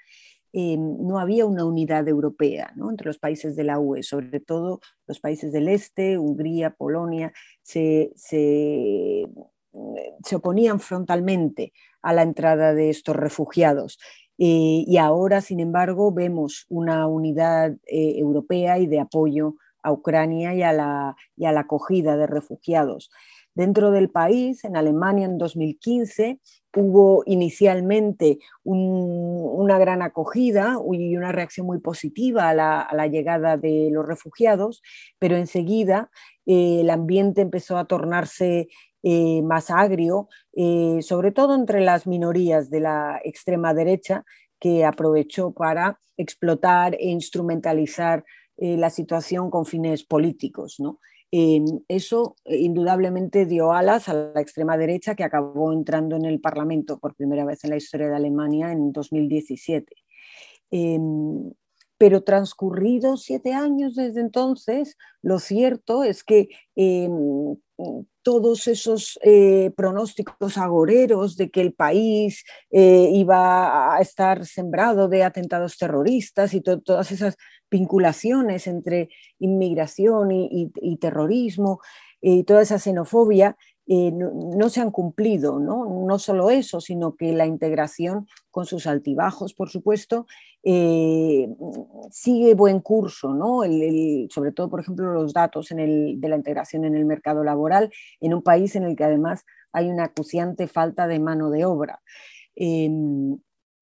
eh, 0.53 0.77
no 0.77 1.19
había 1.19 1.47
una 1.47 1.65
unidad 1.65 2.07
europea 2.07 2.73
entre 2.77 3.07
los 3.07 3.19
países 3.19 3.57
de 3.57 3.65
la 3.65 3.81
UE, 3.81 4.03
sobre 4.03 4.39
todo 4.41 4.81
los 5.07 5.19
países 5.19 5.51
del 5.51 5.69
este, 5.69 6.19
Hungría, 6.19 6.71
Polonia, 6.71 7.33
se, 7.63 8.13
se, 8.15 9.25
oponían 10.33 10.79
frontalmente 10.79 11.73
a 12.03 12.13
la 12.13 12.23
entrada 12.23 12.75
de 12.75 12.91
estos 12.91 13.17
refugiados. 13.17 13.99
Eh, 14.39 14.85
y 14.87 14.97
ahora, 14.99 15.41
sin 15.41 15.59
embargo, 15.59 16.13
vemos 16.13 16.67
una 16.69 17.07
unidad 17.07 17.73
eh, 17.87 18.19
europea 18.19 18.79
y 18.79 18.87
de 18.87 19.01
apoyo 19.01 19.57
a 19.83 19.93
Ucrania 19.93 20.55
y 20.55 20.63
a 20.63 20.73
la, 20.73 21.17
y 21.37 21.47
a 21.47 21.53
la 21.53 21.61
acogida 21.61 22.17
de 22.17 22.27
refugiados. 22.27 23.11
Dentro 23.55 23.93
del 23.93 24.11
país, 24.11 24.65
en 24.65 24.77
Alemania 24.77 25.27
en 25.27 25.39
2015, 25.39 26.41
hubo 26.77 27.23
inicialmente 27.25 28.41
una 28.65 29.79
gran 29.79 30.03
acogida 30.03 30.77
y 30.93 31.17
una 31.17 31.31
reacción 31.31 31.67
muy 31.67 31.79
positiva 31.79 32.49
a 32.49 32.55
la, 32.55 33.07
llegada 33.07 33.57
de 33.57 33.91
los 33.93 34.05
refugiados, 34.05 34.83
pero 35.21 35.37
enseguida 35.37 36.11
eh, 36.47 36.81
el 36.81 36.91
ambiente 36.91 37.43
empezó 37.43 37.79
a 37.79 37.85
tornarse 37.85 38.67
eh, 39.05 39.43
más 39.43 39.71
agrio, 39.71 40.29
eh, 40.55 40.99
sobre 41.03 41.31
todo 41.31 41.55
entre 41.55 41.81
las 41.81 42.09
minorías 42.09 42.71
de 42.71 42.81
la 42.81 43.21
extrema 43.23 43.73
derecha, 43.73 44.25
que 44.59 44.85
aprovechó 44.85 45.53
para 45.53 46.01
explotar 46.17 46.95
e 46.95 47.11
instrumentalizar 47.11 48.25
la 48.57 48.89
situación 48.89 49.51
con 49.51 49.67
fines 49.67 50.05
políticos. 50.05 50.77
¿no? 50.79 51.01
Eso 51.89 52.37
eh, 52.45 52.59
indudablemente 52.59 53.47
dio 53.47 53.73
alas 53.73 54.09
a 54.09 54.15
la 54.15 54.41
extrema 54.41 54.77
derecha 54.77 55.17
que 55.17 55.25
acabó 55.25 55.73
entrando 55.73 56.17
en 56.17 56.25
el 56.27 56.41
Parlamento 56.41 56.99
por 56.99 57.17
primera 57.17 57.45
vez 57.45 57.65
en 57.65 57.71
la 57.71 57.77
historia 57.77 58.09
de 58.09 58.17
Alemania 58.17 58.71
en 58.71 58.93
2017. 58.93 59.95
Em, 60.71 61.53
pero 61.99 62.23
transcurridos 62.23 63.23
siete 63.23 63.53
años 63.53 63.97
desde 63.97 64.21
entonces, 64.21 64.97
lo 65.23 65.39
cierto 65.39 66.05
es 66.05 66.23
que 66.25 66.49
em, 66.77 67.57
todos 68.23 68.69
esos 68.69 69.19
eh, 69.23 69.73
pronósticos 69.77 70.57
agoreros 70.59 71.37
de 71.37 71.51
que 71.51 71.61
el 71.61 71.73
país 71.73 72.45
iba 72.71 73.97
a 73.97 74.01
estar 74.01 74.47
sembrado 74.47 75.09
de 75.09 75.25
atentados 75.25 75.77
terroristas 75.77 76.55
y 76.55 76.61
todas 76.61 77.11
esas 77.11 77.37
vinculaciones 77.71 78.67
entre 78.67 79.09
inmigración 79.39 80.31
y, 80.31 80.97
terrorismo 81.01 81.81
y 82.21 82.45
toda 82.45 82.63
esa 82.63 82.79
xenofobia 82.79 83.57
eh, 83.87 84.13
no, 84.13 84.69
se 84.71 84.81
han 84.81 84.91
cumplido, 84.91 85.59
¿no? 85.59 85.85
No 86.07 86.19
solo 86.19 86.51
eso, 86.51 86.81
sino 86.81 87.17
que 87.17 87.35
la 87.35 87.45
integración 87.45 88.27
con 88.51 88.65
sus 88.65 88.87
altibajos, 88.87 89.53
por 89.53 89.69
supuesto, 89.69 90.27
eh, 90.65 91.49
sigue 92.11 92.55
buen 92.55 92.81
curso, 92.81 93.35
¿no? 93.35 93.63
sobre 94.31 94.53
todo, 94.53 94.71
por 94.71 94.81
ejemplo, 94.81 95.13
los 95.13 95.33
datos 95.33 95.69
de 95.69 96.17
la 96.21 96.37
integración 96.37 96.85
en 96.85 96.95
el 96.95 97.05
mercado 97.05 97.45
laboral 97.45 97.91
en 98.21 98.35
un 98.35 98.43
país 98.43 98.75
en 98.77 98.85
el 98.85 98.97
que 98.97 99.05
además 99.05 99.45
hay 99.73 99.91
una 99.91 100.05
acuciante 100.05 100.67
falta 100.67 101.07
de 101.07 101.19
mano 101.21 101.51
de 101.51 101.65
obra. 101.65 102.01
Em, 102.57 103.37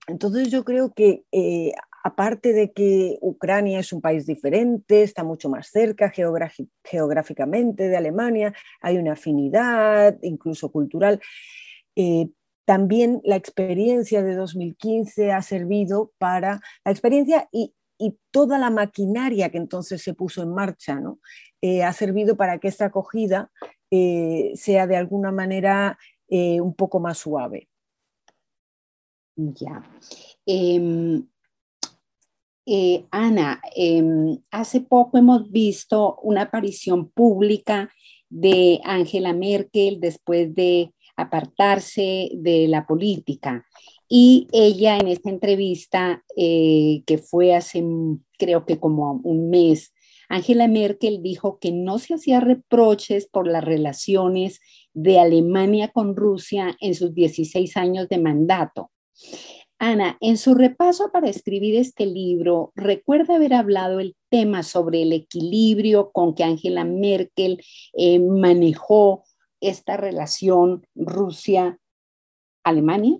entonces 0.09 0.51
yo 0.51 0.65
creo 0.65 0.93
que 0.93 1.25
eh, 1.31 1.73
aparte 2.03 2.53
de 2.53 2.73
que 2.73 3.19
Ucrania 3.21 3.79
es 3.79 3.93
un 3.93 4.01
país 4.01 4.27
diferente, 4.27 5.03
está 5.03 5.23
mucho 5.23 5.49
más 5.49 5.69
cerca 5.69 6.11
geográficamente 6.11 7.89
de 7.89 7.97
Alemania, 7.97 8.53
hay 8.81 8.99
una 8.99 9.12
afinidad, 9.12 10.19
incluso 10.23 10.73
cultural, 10.73 11.21
eh, 11.95 12.29
también 12.64 13.21
la 13.25 13.37
experiencia 13.37 14.23
de 14.23 14.35
2015 14.35 15.33
ha 15.33 15.42
servido 15.42 16.12
para 16.19 16.61
la 16.85 16.92
experiencia 16.92 17.49
y, 17.52 17.75
toda 18.33 18.59
la 18.59 18.71
maquinaria 18.71 19.50
que 19.50 19.59
entonces 19.59 20.02
se 20.02 20.12
puso 20.12 20.42
en 20.42 20.52
marcha, 20.52 20.99
¿no? 20.99 21.21
Eh, 21.61 21.85
ha 21.85 21.92
servido 21.92 22.37
para 22.37 22.59
que 22.59 22.66
esta 22.66 22.87
acogida 22.87 23.52
eh, 23.92 24.50
sea 24.57 24.88
de 24.88 24.97
alguna 24.97 25.31
manera 25.31 25.97
eh, 26.28 26.61
un 26.61 26.75
poco 26.75 26.99
más 26.99 27.19
suave. 27.19 27.69
Ya. 29.37 29.88
Em, 30.45 31.25
Ana, 33.12 33.62
em, 33.76 34.37
hace 34.50 34.81
poco 34.81 35.19
hemos 35.19 35.49
visto 35.52 36.16
una 36.25 36.42
aparición 36.42 37.09
pública 37.09 37.88
de 38.28 38.81
Angela 38.83 39.33
Merkel 39.33 40.00
después 40.00 40.52
de 40.54 40.92
apartarse 41.23 42.31
de 42.35 42.69
la 42.69 42.87
política. 42.87 43.67
Y 44.09 44.49
ella 44.52 44.99
en 44.99 45.09
esta 45.09 45.31
entrevista, 45.31 46.23
eh, 46.37 47.02
que 47.07 47.19
fue 47.19 47.55
hace 47.55 47.83
creo 48.38 48.67
que 48.67 48.79
como 48.79 49.21
un 49.25 49.50
mes, 49.50 49.93
Angela 50.29 50.67
Merkel 50.67 51.23
dijo 51.23 51.59
que 51.59 51.73
no 51.73 51.99
se 51.99 52.14
hacía 52.14 52.41
reproches 52.41 53.26
por 53.26 53.47
las 53.47 53.62
relaciones 53.62 54.61
de 54.95 55.19
Alemania 55.19 55.88
con 55.88 56.17
Rusia 56.17 56.76
en 56.81 56.95
sus 56.95 57.14
16 57.14 57.76
años 57.76 58.09
de 58.09 58.19
mandato. 58.19 58.91
Ana, 59.79 60.17
en 60.21 60.38
su 60.38 60.55
repaso 60.55 61.11
para 61.12 61.29
escribir 61.29 61.75
este 61.76 62.07
libro, 62.07 62.73
recuerda 62.76 63.35
haber 63.35 63.52
hablado 63.52 63.99
el 63.99 64.14
tema 64.31 64.62
sobre 64.62 65.02
el 65.02 65.12
equilibrio 65.12 66.12
con 66.12 66.35
que 66.35 66.45
Angela 66.45 66.85
Merkel 66.85 67.61
eh, 67.93 68.21
manejó 68.21 69.25
esta 69.62 69.97
relación 69.97 70.87
Rusia-Alemania? 70.95 73.19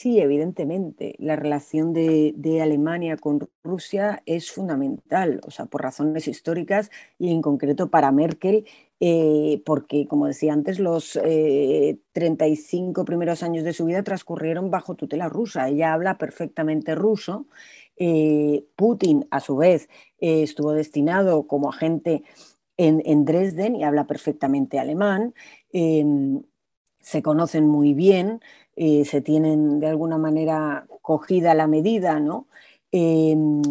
Sí, 0.00 0.20
evidentemente, 0.20 1.16
la 1.18 1.34
relación 1.34 1.92
de, 1.92 2.60
Alemania 2.62 3.16
con 3.16 3.48
Rusia 3.64 4.22
es 4.26 4.52
fundamental, 4.52 5.40
o 5.44 5.50
sea, 5.50 5.66
por 5.66 5.82
razones 5.82 6.28
históricas 6.28 6.92
y 7.18 7.32
en 7.32 7.42
concreto 7.42 7.90
para 7.90 8.12
Merkel, 8.12 8.64
eh, 9.00 9.60
porque, 9.66 10.06
como 10.06 10.28
decía 10.28 10.52
antes, 10.52 10.78
los 10.78 11.14
35 11.14 13.00
eh, 13.00 13.04
primeros 13.04 13.42
años 13.42 13.64
de 13.64 13.72
su 13.72 13.86
vida 13.86 14.04
transcurrieron 14.04 14.70
bajo 14.70 14.94
tutela 14.94 15.28
rusa. 15.28 15.68
Ella 15.68 15.94
habla 15.94 16.16
perfectamente 16.16 16.94
ruso. 16.94 17.46
Eh, 17.96 18.66
Putin, 18.76 19.26
a 19.32 19.40
su 19.40 19.56
vez, 19.56 19.88
estuvo 20.20 20.74
destinado 20.74 21.48
como 21.48 21.70
agente 21.70 22.22
en, 22.78 23.24
Dresden 23.24 23.76
y 23.76 23.84
habla 23.84 24.06
perfectamente 24.06 24.78
alemán. 24.78 25.34
Em, 25.72 26.42
se 27.00 27.22
conocen 27.22 27.66
muy 27.66 27.94
bien, 27.94 28.40
eh, 28.76 29.04
se 29.04 29.20
tienen 29.20 29.80
de 29.80 29.88
alguna 29.88 30.18
manera 30.18 30.86
cogida 31.02 31.54
la 31.54 31.66
medida, 31.66 32.20
¿no? 32.20 32.46
Em, 32.92 33.62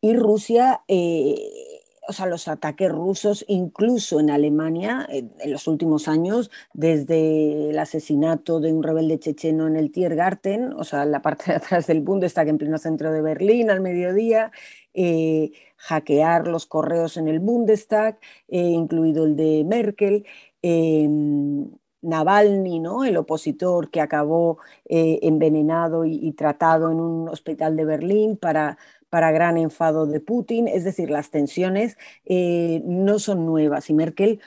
y 0.00 0.14
Rusia, 0.16 0.82
eh, 0.88 1.73
o 2.06 2.12
sea, 2.12 2.26
los 2.26 2.48
ataques 2.48 2.90
rusos, 2.90 3.44
incluso 3.48 4.20
en 4.20 4.30
Alemania, 4.30 5.06
en, 5.08 5.32
los 5.50 5.66
últimos 5.68 6.08
años, 6.08 6.50
desde 6.72 7.70
el 7.70 7.78
asesinato 7.78 8.60
de 8.60 8.72
un 8.72 8.82
rebelde 8.82 9.18
checheno 9.18 9.66
en 9.66 9.76
el 9.76 9.90
Tiergarten, 9.90 10.72
o 10.72 10.84
sea, 10.84 11.04
la 11.04 11.22
parte 11.22 11.44
de 11.52 11.56
atrás 11.56 11.86
del 11.86 12.00
Bundestag, 12.00 12.48
en 12.48 12.58
pleno 12.58 12.78
centro 12.78 13.12
de 13.12 13.22
Berlín, 13.22 13.70
al 13.70 13.80
mediodía, 13.80 14.52
eh, 14.94 15.52
hackear 15.76 16.46
los 16.48 16.66
correos 16.66 17.16
en 17.16 17.28
el 17.28 17.40
Bundestag, 17.40 18.18
incluido 18.48 19.24
el 19.24 19.36
de 19.36 19.64
Merkel. 19.64 20.24
Em, 20.62 21.70
Navalny, 22.04 22.80
¿no? 22.80 23.04
el 23.04 23.16
opositor 23.16 23.90
que 23.90 24.00
acabó 24.00 24.58
eh, 24.84 25.20
envenenado 25.22 26.04
y, 26.04 26.32
tratado 26.32 26.90
en 26.90 27.00
un 27.00 27.28
hospital 27.28 27.76
de 27.76 27.84
Berlín 27.86 28.36
para, 28.36 28.78
para 29.14 29.30
gran 29.30 29.58
enfado 29.58 30.06
de 30.06 30.18
Putin. 30.18 30.66
Es 30.66 30.82
decir, 30.82 31.08
las 31.08 31.30
tensiones 31.30 31.96
eh, 32.24 32.82
no 32.84 33.20
son 33.20 33.46
nuevas 33.46 33.88
y 33.88 33.94
Merkel 33.94 34.40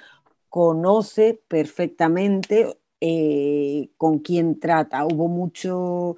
conoce 0.50 1.40
perfectamente 1.48 2.78
eh, 3.00 3.88
con 3.96 4.20
quién 4.20 4.60
trata. 4.60 5.06
Hubo 5.06 5.30
mucho, 5.30 6.18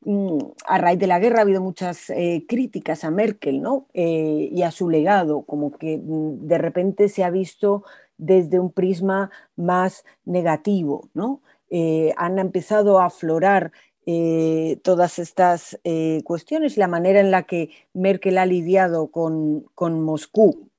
mm, 0.00 0.38
a 0.66 0.78
raíz 0.78 0.98
de 0.98 1.08
la 1.08 1.18
guerra 1.18 1.40
ha 1.40 1.42
habido 1.42 1.60
muchas 1.60 2.10
críticas 2.48 3.04
a 3.04 3.10
Merkel 3.10 3.60
¿no? 3.60 3.86
y 3.92 4.62
a 4.62 4.70
su 4.70 4.88
legado, 4.88 5.42
como 5.42 5.70
que 5.70 5.98
mm, 5.98 6.46
de 6.46 6.56
repente 6.56 7.10
se 7.10 7.22
ha 7.22 7.28
visto 7.28 7.84
desde 8.16 8.58
un 8.58 8.72
prisma 8.72 9.30
más 9.56 10.06
negativo. 10.24 11.10
¿no? 11.12 11.42
Eh, 11.72 12.12
han 12.16 12.40
empezado 12.40 12.98
a 12.98 13.06
aflorar 13.06 13.70
eh, 14.12 14.80
todas 14.82 15.18
estas 15.18 15.78
eh, 15.84 16.22
cuestiones 16.24 16.76
la 16.76 16.88
manera 16.88 17.20
en 17.20 17.30
la 17.30 17.44
que 17.44 17.70
Merkel 17.92 18.38
ha 18.38 18.46
lidiado 18.46 19.10
con, 19.10 19.64
Moscú. 19.78 20.70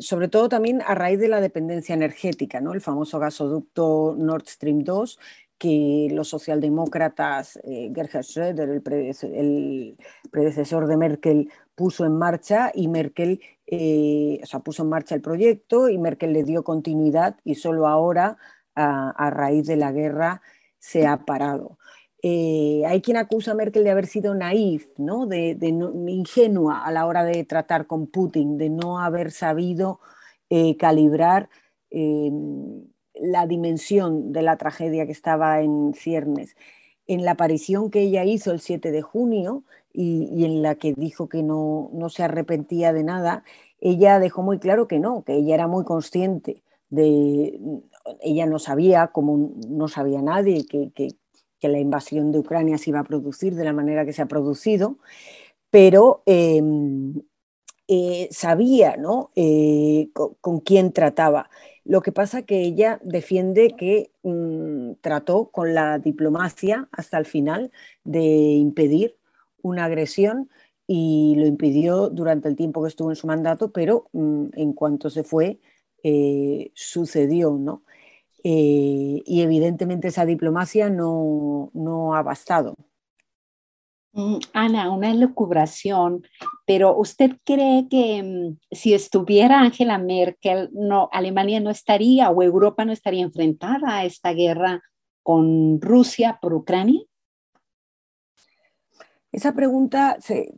sobre 0.00 0.28
todo 0.28 0.48
también 0.48 0.82
a 0.86 0.94
raíz 0.94 1.20
de 1.20 1.28
la 1.28 1.40
dependencia 1.40 1.94
energética, 1.94 2.60
¿no? 2.60 2.72
el 2.72 2.80
famoso 2.80 3.18
gasoducto 3.18 4.14
Nord 4.18 4.46
Stream 4.46 4.84
2, 4.84 5.18
que 5.58 6.08
los 6.12 6.28
socialdemócratas, 6.28 7.60
Gerhard 7.64 8.24
Schröder, 8.24 8.68
el, 8.70 9.96
predecesor 10.30 10.86
de 10.86 10.96
Merkel, 10.96 11.50
puso 11.74 12.04
en 12.04 12.16
marcha 12.16 12.70
y 12.74 12.88
Merkel 12.88 13.40
eh, 13.72 14.40
o 14.42 14.46
sea, 14.46 14.60
puso 14.60 14.82
en 14.82 14.88
marcha 14.88 15.14
el 15.14 15.20
proyecto 15.20 15.88
y 15.88 15.96
Merkel 15.96 16.32
le 16.32 16.42
dio 16.42 16.64
continuidad 16.64 17.36
y 17.44 17.54
solo 17.54 17.86
ahora, 17.86 18.36
a, 18.74 19.30
raíz 19.30 19.66
de 19.66 19.76
la 19.76 19.92
guerra, 19.92 20.42
se 20.80 21.06
ha 21.06 21.24
parado. 21.24 21.78
Eh, 22.22 22.82
hay 22.86 23.00
quien 23.00 23.16
acusa 23.16 23.52
a 23.52 23.54
Merkel 23.54 23.84
de 23.84 23.90
haber 23.90 24.06
sido 24.06 24.34
naif, 24.34 24.98
¿no? 24.98 25.26
de, 25.26 25.56
ingenua 26.08 26.84
a 26.84 26.90
la 26.90 27.06
hora 27.06 27.24
de 27.24 27.44
tratar 27.44 27.86
con 27.86 28.08
Putin, 28.08 28.58
de 28.58 28.68
no 28.68 28.98
haber 28.98 29.30
sabido 29.30 30.00
eh, 30.50 30.76
calibrar 30.76 31.48
la 33.14 33.46
dimensión 33.46 34.32
de 34.32 34.42
la 34.42 34.56
tragedia 34.56 35.06
que 35.06 35.12
estaba 35.12 35.60
en 35.62 35.94
ciernes. 35.94 36.56
En 37.06 37.24
la 37.24 37.32
aparición 37.32 37.90
que 37.90 38.00
ella 38.00 38.24
hizo 38.24 38.52
el 38.52 38.60
7 38.60 38.90
de 38.90 39.02
junio, 39.02 39.64
y, 39.92 40.44
en 40.44 40.62
la 40.62 40.76
que 40.76 40.94
dijo 40.94 41.28
que 41.28 41.42
no, 41.42 41.90
se 42.08 42.22
arrepentía 42.22 42.92
de 42.92 43.04
nada, 43.04 43.44
ella 43.80 44.18
dejó 44.18 44.42
muy 44.42 44.58
claro 44.58 44.88
que 44.88 44.98
no, 44.98 45.24
que 45.24 45.34
ella 45.34 45.54
era 45.54 45.66
muy 45.66 45.84
consciente 45.84 46.62
de, 46.90 47.58
ella 48.20 48.46
no 48.46 48.58
sabía, 48.58 49.08
como 49.08 49.52
no 49.68 49.88
sabía 49.88 50.22
nadie, 50.22 50.66
que, 50.66 51.16
la 51.62 51.78
invasión 51.78 52.32
de 52.32 52.38
Ucrania 52.38 52.78
se 52.78 52.90
iba 52.90 53.00
a 53.00 53.04
producir 53.04 53.54
de 53.54 53.64
la 53.64 53.74
manera 53.74 54.06
que 54.06 54.14
se 54.14 54.22
ha 54.22 54.26
producido, 54.26 54.98
pero 55.70 56.22
em, 56.26 57.14
eh, 57.88 58.28
sabía 58.30 58.96
¿no? 58.96 59.30
Eh, 59.36 60.10
con, 60.14 60.60
quién 60.60 60.92
trataba. 60.92 61.50
Lo 61.84 62.02
que 62.02 62.12
pasa 62.12 62.42
que 62.42 62.62
ella 62.62 63.00
defiende 63.04 63.74
que 63.76 64.12
mm, 64.22 64.92
trató 65.00 65.50
con 65.50 65.74
la 65.74 65.98
diplomacia 65.98 66.88
hasta 66.92 67.18
el 67.18 67.26
final 67.26 67.72
de 68.04 68.20
impedir 68.22 69.16
una 69.62 69.86
agresión 69.86 70.48
y 70.86 71.34
lo 71.36 71.46
impidió 71.46 72.10
durante 72.10 72.48
el 72.48 72.56
tiempo 72.56 72.82
que 72.82 72.88
estuvo 72.88 73.10
en 73.10 73.16
su 73.16 73.26
mandato, 73.26 73.72
pero 73.72 74.08
mm, 74.12 74.46
en 74.54 74.72
cuanto 74.72 75.10
se 75.10 75.24
fue, 75.24 75.60
eh, 76.02 76.70
sucedió, 76.74 77.52
¿no? 77.52 77.82
Eh, 78.42 79.22
y 79.24 79.42
evidentemente 79.42 80.08
esa 80.08 80.24
diplomacia 80.24 80.88
no, 80.88 81.70
no 81.74 82.14
ha 82.14 82.22
bastado. 82.22 82.76
Mm, 84.12 84.38
Ana, 84.54 84.90
una 84.90 85.10
elucubración, 85.10 86.24
pero 86.66 86.96
¿usted 86.96 87.36
cree 87.44 87.86
que 87.88 88.22
mm, 88.22 88.58
si 88.74 88.94
estuviera 88.94 89.60
Angela 89.60 89.98
Merkel, 89.98 90.70
no, 90.72 91.08
Alemania 91.12 91.60
no 91.60 91.70
estaría 91.70 92.30
o 92.30 92.42
Europa 92.42 92.84
no 92.84 92.92
estaría 92.92 93.22
enfrentada 93.22 93.98
a 93.98 94.04
esta 94.04 94.32
guerra 94.32 94.82
con 95.22 95.80
Rusia 95.80 96.38
por 96.42 96.54
Ucrania? 96.54 97.02
Esa 99.30 99.52
pregunta 99.52 100.16
se, 100.20 100.54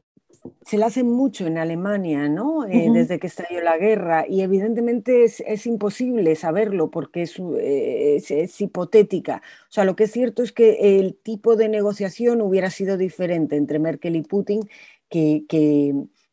la 0.72 0.87
hace 0.87 1.05
mucho 1.05 1.46
en 1.46 1.59
Alemania, 1.59 2.28
¿no? 2.28 2.64
Eh, 2.66 2.88
desde 2.92 3.18
que 3.18 3.26
estalló 3.26 3.61
la 3.61 3.78
guerra, 3.78 4.26
y 4.28 4.42
evidentemente 4.42 5.24
es, 5.24 5.66
imposible 5.66 6.35
saberlo 6.35 6.90
porque 6.90 7.24
eh, 7.61 8.16
es, 8.16 8.61
hipotética. 8.61 9.42
O 9.68 9.72
sea, 9.72 9.85
lo 9.85 9.94
que 9.96 10.05
es 10.05 10.12
cierto 10.12 10.42
es 10.42 10.52
que 10.52 10.98
el 10.98 11.14
tipo 11.14 11.57
de 11.57 11.68
negociación 11.68 12.40
hubiera 12.40 12.70
sido 12.70 12.96
diferente 12.96 13.57
entre 13.57 13.78
Merkel 13.78 14.16
y 14.16 14.22
Putin 14.22 14.68
que, 15.09 15.44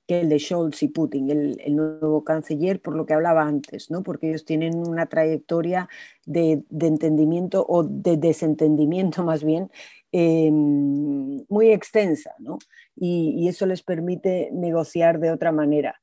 el 0.07 0.29
de 0.29 0.39
Scholz 0.39 0.81
y 0.81 0.87
Putin, 0.87 1.29
el, 1.29 1.61
el, 1.63 1.75
nuevo 1.75 2.23
canciller, 2.23 2.81
por 2.81 2.95
lo 2.95 3.05
que 3.05 3.13
hablaba 3.13 3.43
antes, 3.43 3.91
¿no? 3.91 4.01
Porque 4.01 4.29
ellos 4.29 4.43
tienen 4.43 4.75
una 4.75 5.05
trayectoria 5.05 5.87
de, 6.25 6.63
de 6.69 6.87
entendimiento 6.87 7.63
o 7.67 7.83
de 7.83 8.17
desentendimiento 8.17 9.23
más 9.23 9.43
bien 9.43 9.69
Em, 10.11 11.45
muy 11.49 11.71
extensa, 11.71 12.33
¿no? 12.39 12.57
Y, 12.95 13.47
eso 13.47 13.65
les 13.67 13.83
permite 13.83 14.49
negociar 14.51 15.19
de 15.19 15.31
otra 15.31 15.51
manera. 15.51 15.99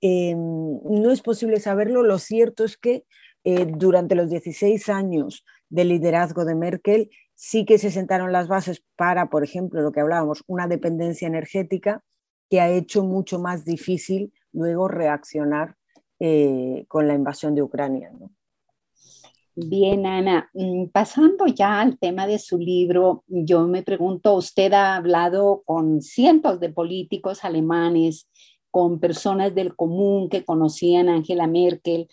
Em, 0.00 0.38
no 0.38 1.10
es 1.10 1.20
posible 1.20 1.60
saberlo, 1.60 2.02
lo 2.02 2.18
cierto 2.18 2.64
es 2.64 2.78
que 2.78 3.04
eh, 3.44 3.66
durante 3.66 4.14
los 4.14 4.30
16 4.30 4.88
años 4.88 5.44
del 5.68 5.88
liderazgo 5.88 6.44
de 6.44 6.54
Merkel, 6.54 7.10
sí 7.34 7.64
que 7.66 7.78
se 7.78 7.90
sentaron 7.90 8.32
las 8.32 8.48
bases 8.48 8.82
para, 8.96 9.28
por 9.30 9.44
ejemplo, 9.44 9.82
lo 9.82 9.92
que 9.92 10.00
hablábamos, 10.00 10.42
una 10.46 10.66
dependencia 10.66 11.28
energética 11.28 12.02
que 12.50 12.60
ha 12.60 12.70
hecho 12.70 13.04
mucho 13.04 13.38
más 13.38 13.64
difícil 13.64 14.32
luego 14.52 14.88
reaccionar 14.88 15.76
eh, 16.18 16.84
con 16.88 17.06
la 17.08 17.14
invasión 17.14 17.54
de 17.54 17.62
Ucrania. 17.62 18.10
Bien, 19.66 20.06
Ana, 20.06 20.48
mm, 20.54 20.86
pasando 20.86 21.46
ya 21.46 21.80
al 21.80 21.98
tema 21.98 22.26
de 22.26 22.38
su 22.38 22.58
libro, 22.58 23.24
yo 23.26 23.66
me 23.66 23.82
pregunto, 23.82 24.34
usted 24.34 24.72
ha 24.72 24.96
hablado 24.96 25.62
con 25.66 26.00
cientos 26.00 26.60
de 26.60 26.70
políticos 26.70 27.44
alemanes, 27.44 28.28
con 28.70 29.00
personas 29.00 29.54
del 29.54 29.76
común 29.76 30.30
que 30.30 30.44
conocían 30.44 31.08
a 31.10 31.14
Angela 31.16 31.46
Merkel. 31.46 32.08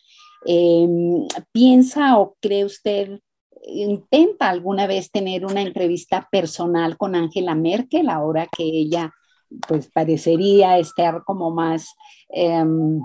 Em, 0.45 1.25
¿Piensa 1.53 2.17
o 2.19 2.35
cree 2.41 2.65
usted 2.65 3.19
intenta 3.65 4.49
alguna 4.49 4.85
vez 4.87 5.11
tener 5.11 5.45
una 5.45 5.61
entrevista 5.61 6.27
personal 6.31 6.97
con 6.97 7.15
Angela 7.15 7.55
Merkel, 7.55 8.09
ahora 8.09 8.47
que 8.55 8.63
ella 8.63 9.13
pues 9.67 9.89
parecería 9.91 10.77
estar 10.79 11.23
como 11.23 11.51
más, 11.51 11.95
em, 12.29 12.99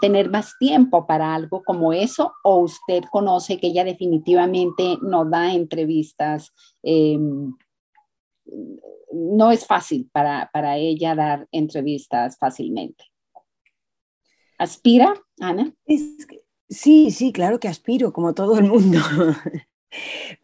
tener 0.00 0.30
más 0.30 0.54
tiempo 0.58 1.06
para 1.06 1.34
algo 1.34 1.62
como 1.62 1.92
eso, 1.92 2.32
o 2.42 2.58
usted 2.58 3.04
conoce 3.10 3.58
que 3.58 3.68
ella 3.68 3.84
definitivamente 3.84 4.98
no 5.02 5.24
da 5.24 5.52
entrevistas, 5.52 6.52
em, 6.82 7.54
no 9.12 9.50
es 9.50 9.66
fácil 9.66 10.08
para, 10.12 10.50
para 10.52 10.76
ella 10.76 11.14
dar 11.14 11.48
entrevistas 11.52 12.38
fácilmente. 12.38 13.04
¿Aspira, 14.58 15.14
Ana? 15.40 15.74
Sí, 16.68 17.10
sí, 17.10 17.32
claro 17.32 17.60
que 17.60 17.68
aspiro, 17.68 18.12
como 18.12 18.32
todo 18.32 18.58
el 18.58 18.64
mundo. 18.64 18.98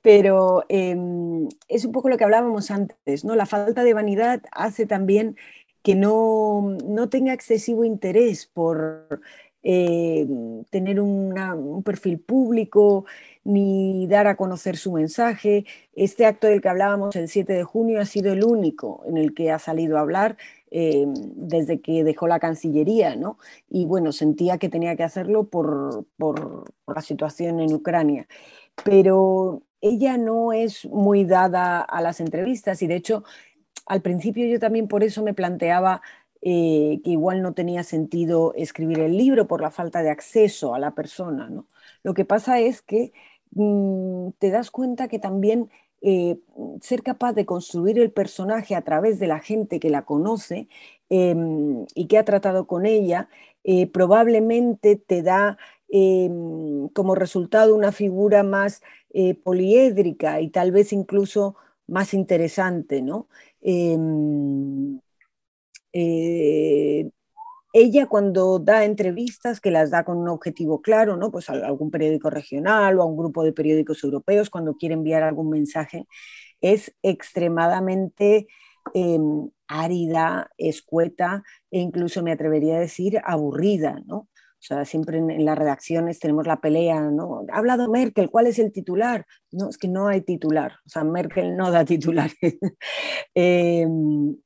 Pero 0.03 0.65
em, 0.69 1.49
es 1.69 1.85
un 1.85 1.93
poco 1.93 2.09
lo 2.09 2.19
que 2.19 2.25
hablábamos 2.25 2.71
antes, 2.71 3.25
¿no? 3.25 3.35
La 3.35 3.47
falta 3.47 3.83
de 3.83 3.95
vanidad 3.95 4.43
hace 4.53 4.87
también 4.87 5.37
que 5.83 5.95
no, 5.95 6.77
tenga 7.11 7.33
excesivo 7.33 7.85
interés 7.85 8.47
por 8.47 9.21
eh, 9.63 10.27
tener 10.71 11.01
un 11.01 11.83
perfil 11.85 12.21
público 12.21 13.07
ni 13.45 14.07
dar 14.07 14.27
a 14.27 14.37
conocer 14.37 14.77
su 14.77 14.93
mensaje. 14.93 15.65
Este 15.95 16.27
acto 16.27 16.47
del 16.47 16.61
que 16.61 16.69
hablábamos 16.69 17.17
el 17.17 17.29
7 17.29 17.53
de 17.53 17.65
junio 17.65 18.01
ha 18.01 18.05
sido 18.05 18.33
el 18.33 18.45
único 18.45 19.03
en 19.07 19.17
el 19.17 19.35
que 19.35 19.51
ha 19.51 19.59
salido 19.59 19.97
a 19.97 20.01
hablar 20.01 20.37
eh, 20.71 21.07
desde 21.07 21.81
que 21.81 22.05
dejó 22.05 22.29
la 22.29 22.41
Cancillería, 22.41 23.17
¿no? 23.17 23.39
Y 23.71 23.87
bueno, 23.87 24.13
sentía 24.13 24.59
que 24.59 24.69
tenía 24.69 24.97
que 24.97 25.05
hacerlo 25.05 25.45
por, 25.45 26.05
por 26.19 26.73
la 26.87 27.01
situación 27.01 27.61
en 27.61 27.73
Ucrania 27.73 28.29
pero 28.85 29.63
ella 29.81 30.17
no 30.19 30.53
es 30.53 30.85
muy 30.87 31.25
dada 31.25 31.81
a 31.81 32.01
las 32.01 32.21
entrevistas 32.21 32.83
y 32.83 32.87
de 32.87 32.97
hecho 32.97 33.25
al 33.89 34.03
principio 34.03 34.47
yo 34.47 34.59
también 34.59 34.89
por 34.89 35.03
eso 35.05 35.23
me 35.23 35.35
planteaba 35.35 36.03
eh, 36.41 37.01
que 37.03 37.11
igual 37.11 37.43
no 37.43 37.53
tenía 37.53 37.83
sentido 37.83 38.55
escribir 38.55 39.01
el 39.01 39.17
libro 39.17 39.49
por 39.49 39.61
la 39.61 39.73
falta 39.73 40.03
de 40.03 40.11
acceso 40.11 40.75
a 40.75 40.79
la 40.79 40.95
persona. 40.95 41.49
¿no? 41.51 41.67
Lo 42.05 42.15
que 42.15 42.25
pasa 42.25 42.61
es 42.61 42.81
que 42.81 43.13
mm, 43.53 44.31
te 44.39 44.51
das 44.51 44.71
cuenta 44.71 45.09
que 45.09 45.19
también 45.19 45.69
eh, 46.01 46.39
ser 46.81 47.03
capaz 47.03 47.33
de 47.33 47.45
construir 47.45 47.99
el 47.99 48.13
personaje 48.13 48.77
a 48.77 48.83
través 48.83 49.19
de 49.19 49.27
la 49.27 49.41
gente 49.41 49.81
que 49.81 49.91
la 49.91 50.05
conoce 50.05 50.69
em, 51.09 51.87
y 51.95 52.07
que 52.07 52.19
ha 52.19 52.25
tratado 52.25 52.67
con 52.69 52.87
ella, 52.87 53.29
eh, 53.65 53.89
probablemente 53.89 54.95
te 54.97 55.23
da 55.23 55.59
Em, 55.91 56.89
como 56.91 57.15
resultado 57.15 57.75
una 57.75 57.93
figura 57.93 58.43
más 58.43 58.83
poliédrica 59.43 60.41
y 60.43 60.51
tal 60.51 60.71
vez 60.71 60.93
incluso 60.93 61.57
más 61.87 62.13
interesante, 62.13 63.01
¿no? 63.03 63.27
Em, 63.61 65.01
eh, 65.93 67.11
ella 67.73 68.07
cuando 68.09 68.59
da 68.59 68.85
entrevistas, 68.85 69.61
que 69.61 69.71
las 69.71 69.91
da 69.91 70.05
con 70.05 70.19
un 70.19 70.29
objetivo 70.29 70.83
claro, 70.83 71.17
¿no? 71.17 71.31
Pues 71.31 71.51
a 71.51 71.55
algún 71.55 71.91
periódico 71.91 72.31
regional 72.31 72.99
o 72.99 73.03
a 73.03 73.07
un 73.07 73.17
grupo 73.17 73.45
de 73.45 73.53
periódicos 73.53 74.03
europeos, 74.05 74.51
cuando 74.51 74.77
quiere 74.77 74.95
enviar 74.95 75.23
algún 75.23 75.51
mensaje, 75.51 76.07
es 76.61 76.95
extremadamente 77.03 78.47
em, 78.95 79.51
árida, 79.69 80.51
escueta 80.59 81.45
e 81.71 81.81
incluso 81.81 82.23
me 82.23 82.33
atrevería 82.33 82.77
a 82.77 82.81
decir 82.81 83.21
aburrida, 83.25 84.01
¿no? 84.07 84.29
O 84.61 84.63
sea, 84.69 84.85
siempre 84.85 85.19
en, 85.19 85.45
las 85.45 85.57
redacciones 85.57 86.19
tenemos 86.19 86.47
la 86.47 86.61
pelea, 86.61 87.01
¿no? 87.01 87.45
Ha 87.53 87.59
hablado 87.59 87.89
Merkel, 87.89 88.29
¿cuál 88.29 88.49
es 88.49 88.59
el 88.59 88.73
titular? 88.73 89.25
No, 89.53 89.69
es 89.69 89.79
que 89.79 89.89
no 89.89 90.09
hay 90.09 90.23
titular, 90.23 90.73
o 90.85 90.89
sea, 90.89 91.05
Merkel 91.05 91.57
no 91.57 91.71
da 91.71 91.85
titulares. 91.85 92.35
Em, 93.35 94.37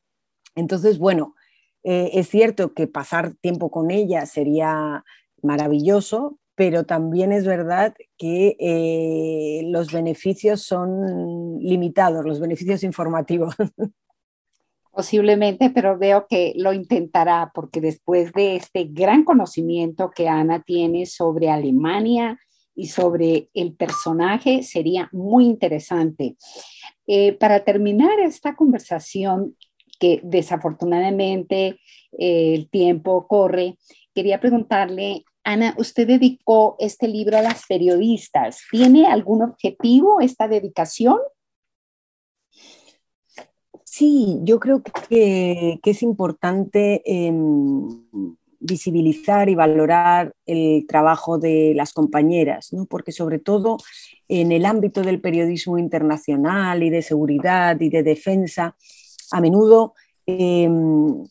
entonces, 0.54 0.98
bueno, 0.98 1.34
eh, 1.82 2.10
es 2.14 2.28
cierto 2.28 2.74
que 2.74 2.86
pasar 2.86 3.34
tiempo 3.40 3.70
con 3.70 3.90
ella 3.90 4.26
sería 4.26 5.04
maravilloso, 5.42 6.38
pero 6.54 6.84
también 6.84 7.32
es 7.32 7.46
verdad 7.46 7.94
que 8.18 8.56
eh, 8.60 9.62
los 9.70 9.92
beneficios 9.92 10.62
son 10.62 11.58
limitados, 11.60 12.24
los 12.24 12.40
beneficios 12.40 12.82
informativos. 12.84 13.54
Posiblemente, 14.92 15.70
pero 15.70 15.98
veo 15.98 16.26
que 16.28 16.52
lo 16.56 16.74
intentará 16.74 17.50
porque 17.54 17.80
después 17.80 18.30
de 18.32 18.56
este 18.56 18.84
gran 18.84 19.24
conocimiento 19.24 20.10
que 20.14 20.28
Ana 20.28 20.62
tiene 20.62 21.06
sobre 21.06 21.48
Alemania 21.48 22.38
y 22.74 22.88
sobre 22.88 23.48
el 23.54 23.74
personaje, 23.74 24.62
sería 24.62 25.08
muy 25.12 25.46
interesante. 25.46 26.36
Eh, 27.06 27.32
para 27.32 27.64
terminar 27.64 28.20
esta 28.20 28.54
conversación, 28.54 29.56
que 29.98 30.20
desafortunadamente 30.24 31.78
eh, 32.18 32.54
el 32.54 32.68
tiempo 32.68 33.26
corre, 33.28 33.78
quería 34.14 34.40
preguntarle, 34.40 35.24
Ana, 35.44 35.74
usted 35.78 36.06
dedicó 36.06 36.76
este 36.80 37.08
libro 37.08 37.38
a 37.38 37.42
las 37.42 37.66
periodistas. 37.66 38.60
¿Tiene 38.70 39.06
algún 39.06 39.42
objetivo 39.42 40.20
esta 40.20 40.48
dedicación? 40.48 41.18
Sí, 43.94 44.38
yo 44.42 44.58
creo 44.58 44.82
que, 44.82 45.78
es 45.84 46.02
importante 46.02 47.02
em, 47.04 47.86
visibilizar 48.58 49.50
y 49.50 49.54
valorar 49.54 50.34
el 50.46 50.86
trabajo 50.86 51.36
de 51.36 51.74
las 51.76 51.92
compañeras, 51.92 52.72
¿no? 52.72 52.86
porque 52.86 53.12
sobre 53.12 53.38
todo 53.38 53.76
en 54.28 54.50
el 54.50 54.64
ámbito 54.64 55.02
del 55.02 55.20
periodismo 55.20 55.76
internacional 55.76 56.82
y 56.82 56.88
de 56.88 57.02
seguridad 57.02 57.78
y 57.82 57.90
de 57.90 58.02
defensa, 58.02 58.76
a 59.30 59.40
menudo 59.42 59.92
em, 60.24 61.22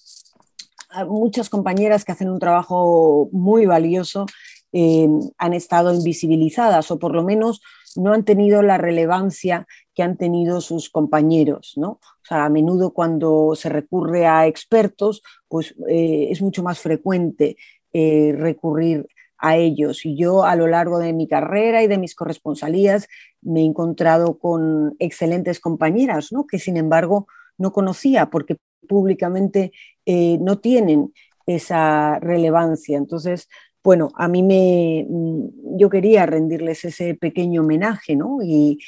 muchas 1.07 1.49
compañeras 1.49 2.05
que 2.05 2.11
hacen 2.11 2.29
un 2.29 2.39
trabajo 2.39 3.27
muy 3.31 3.65
valioso 3.65 4.27
em, 4.71 5.19
han 5.39 5.53
estado 5.55 5.95
invisibilizadas 5.95 6.91
o 6.91 6.99
por 6.99 7.15
lo 7.15 7.23
menos 7.23 7.63
no 7.95 8.13
han 8.13 8.23
tenido 8.23 8.61
la 8.61 8.77
relevancia 8.77 9.65
que 10.01 10.05
han 10.05 10.17
tenido 10.17 10.61
sus 10.61 10.89
compañeros, 10.89 11.73
¿no? 11.75 11.89
O 11.91 12.25
sea, 12.27 12.45
a 12.45 12.49
menudo 12.49 12.91
cuando 12.91 13.53
se 13.53 13.69
recurre 13.69 14.25
a 14.25 14.47
expertos, 14.47 15.21
pues 15.47 15.75
eh, 15.87 16.29
es 16.31 16.41
mucho 16.41 16.63
más 16.63 16.79
frecuente 16.79 17.55
eh, 17.93 18.33
recurrir 18.35 19.07
a 19.37 19.57
ellos. 19.57 20.03
Y 20.03 20.17
yo 20.17 20.43
a 20.43 20.55
lo 20.55 20.65
largo 20.65 20.97
de 20.97 21.13
mi 21.13 21.27
carrera 21.27 21.83
y 21.83 21.87
de 21.87 21.99
mis 21.99 22.15
corresponsalías 22.15 23.07
me 23.43 23.61
he 23.61 23.65
encontrado 23.65 24.39
con 24.39 24.95
excelentes 24.97 25.59
compañeras, 25.59 26.31
¿no? 26.31 26.47
Que 26.47 26.57
sin 26.57 26.77
embargo 26.77 27.27
no 27.59 27.71
conocía 27.71 28.31
porque 28.31 28.57
públicamente 28.89 29.71
eh, 30.07 30.39
no 30.41 30.57
tienen 30.57 31.13
esa 31.45 32.17
relevancia. 32.19 32.97
Entonces, 32.97 33.47
bueno, 33.83 34.09
a 34.15 34.27
mí 34.27 34.41
me, 34.41 35.05
mm, 35.07 35.77
yo 35.77 35.91
quería 35.91 36.25
rendirles 36.25 36.85
ese 36.85 37.13
pequeño 37.13 37.61
homenaje, 37.61 38.15
¿no? 38.15 38.39
Y, 38.41 38.79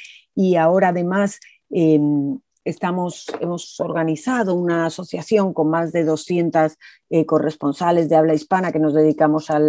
ahora 0.56 0.88
además 0.88 1.40
em, 1.70 2.38
estamos, 2.64 3.26
hemos 3.40 3.78
organizado 3.80 4.54
una 4.54 4.86
asociación 4.86 5.52
con 5.52 5.68
más 5.70 5.92
de 5.92 6.04
200 6.04 6.76
eh, 7.10 7.26
corresponsales 7.26 8.08
de 8.08 8.16
habla 8.16 8.34
hispana 8.34 8.72
que 8.72 8.78
nos 8.78 8.94
dedicamos 8.94 9.50
a 9.50 9.60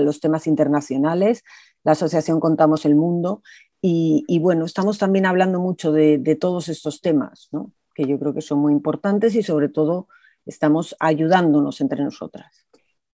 los 0.00 0.20
temas 0.20 0.46
internacionales. 0.46 1.42
La 1.82 1.92
asociación 1.92 2.40
Contamos 2.40 2.84
el 2.84 2.94
Mundo. 2.94 3.42
Y, 3.86 4.38
bueno, 4.38 4.64
estamos 4.64 4.96
también 4.96 5.26
hablando 5.26 5.60
mucho 5.60 5.92
de, 5.92 6.16
de 6.16 6.36
todos 6.36 6.70
estos 6.70 7.02
temas, 7.02 7.50
¿no? 7.52 7.70
que 7.94 8.06
yo 8.06 8.18
creo 8.18 8.34
que 8.34 8.40
son 8.40 8.58
muy 8.58 8.72
importantes 8.72 9.34
y 9.34 9.42
sobre 9.42 9.68
todo 9.68 10.08
estamos 10.46 10.96
ayudándonos 11.00 11.80
entre 11.80 12.02
nosotras. 12.02 12.66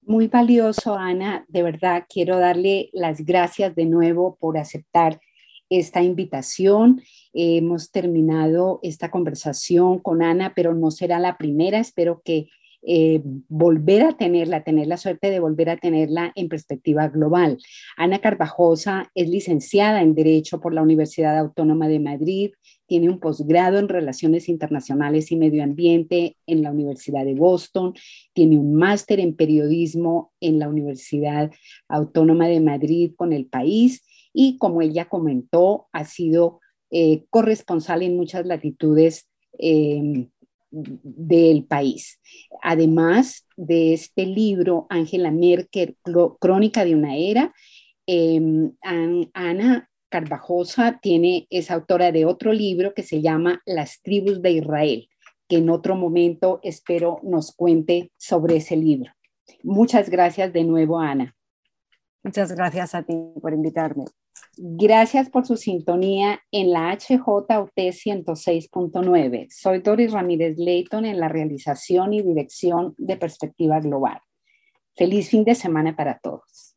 Muy 0.02 0.28
valioso, 0.28 0.96
Ana. 0.96 1.46
De 1.48 1.64
verdad, 1.64 2.06
quiero 2.08 2.38
darle 2.38 2.90
las 2.94 3.22
gracias 3.22 3.76
de 3.76 3.86
nuevo 3.86 4.38
por 4.40 4.58
aceptar 4.58 5.20
esta 5.70 6.04
invitación. 6.04 7.02
hemos 7.34 7.92
terminado 7.92 8.80
esta 8.84 9.12
conversación 9.12 10.00
con 10.00 10.24
Ana, 10.24 10.54
pero 10.56 10.74
no 10.74 10.92
será 10.92 11.20
la 11.20 11.38
primera. 11.38 11.80
Espero 11.80 12.22
que 12.24 12.48
eh, 12.88 13.22
volver 13.50 14.04
a 14.04 14.16
tenerla, 14.16 14.64
tener 14.64 14.86
la 14.86 14.98
suerte 14.98 15.32
de 15.32 15.40
volver 15.40 15.72
a 15.72 15.78
tenerla 15.78 16.32
en 16.36 16.50
perspectiva 16.50 17.08
global. 17.08 17.58
Ana 17.98 18.20
Carvajosa 18.20 19.12
es 19.16 19.28
licenciada 19.28 20.04
en 20.04 20.14
Derecho 20.14 20.62
por 20.62 20.72
la 20.72 20.84
Universidad 20.84 21.36
Autónoma 21.40 21.88
de 21.88 22.00
Madrid, 22.00 22.52
tiene 22.86 23.10
un 23.10 23.20
posgrado 23.20 23.80
en 23.80 23.90
Relaciones 23.90 24.48
Internacionales 24.50 25.32
y 25.32 25.36
Medio 25.36 25.64
Ambiente 25.64 26.38
en 26.46 26.62
la 26.62 26.70
Universidad 26.70 27.26
de 27.26 27.34
Boston, 27.34 27.96
tiene 28.34 28.60
un 28.60 28.76
máster 28.76 29.20
en 29.20 29.36
Periodismo 29.36 30.32
en 30.40 30.60
la 30.60 30.70
Universidad 30.70 31.52
Autónoma 31.88 32.48
de 32.48 32.62
Madrid 32.62 33.14
con 33.16 33.34
el 33.34 33.48
país 33.48 34.04
y 34.36 34.58
como 34.58 34.82
ella 34.82 35.06
comentó, 35.06 35.88
ha 35.94 36.04
sido 36.04 36.60
eh, 36.92 37.24
corresponsal 37.30 38.04
en 38.04 38.18
muchas 38.18 38.46
latitudes 38.46 39.30
eh, 39.58 40.28
del 40.70 41.64
país. 41.64 42.20
Además 42.62 43.48
de 43.56 43.94
este 43.94 44.26
libro, 44.26 44.88
Ángela 44.90 45.32
Merkel, 45.32 45.98
Crónica 46.40 46.84
de 46.84 46.96
una 46.96 47.16
era, 47.16 47.54
em, 48.06 48.74
Ana 49.34 49.90
Carvajosa 50.10 51.00
tiene, 51.02 51.48
es 51.50 51.72
autora 51.72 52.12
de 52.12 52.26
otro 52.26 52.52
libro 52.52 52.94
que 52.94 53.04
se 53.04 53.22
llama 53.22 53.62
Las 53.66 54.02
tribus 54.02 54.42
de 54.42 54.52
Israel, 54.52 55.10
que 55.48 55.58
en 55.58 55.70
otro 55.70 55.96
momento 55.96 56.60
espero 56.62 57.22
nos 57.24 57.54
cuente 57.56 58.12
sobre 58.18 58.58
ese 58.58 58.76
libro. 58.76 59.14
Muchas 59.64 60.10
gracias 60.10 60.52
de 60.52 60.66
nuevo, 60.66 61.00
Ana. 61.00 61.36
Muchas 62.22 62.52
gracias 62.52 62.96
a 62.96 63.04
ti 63.04 63.16
por 63.42 63.54
invitarme. 63.54 64.06
Gracias 64.58 65.30
por 65.30 65.46
su 65.46 65.58
sintonía 65.58 66.40
en 66.52 66.72
la 66.72 66.96
HJUT 66.96 67.50
106.9. 67.50 69.48
Soy 69.50 69.80
Doris 69.80 70.12
Ramírez 70.12 70.58
Leighton 70.58 71.06
en 71.06 71.20
la 71.20 71.28
realización 71.28 72.14
y 72.14 72.22
dirección 72.22 72.96
de 72.98 73.18
Perspectiva 73.18 73.80
Global. 73.80 74.20
Feliz 74.96 75.30
fin 75.30 75.44
de 75.44 75.56
semana 75.56 75.96
para 75.96 76.20
todos. 76.20 76.76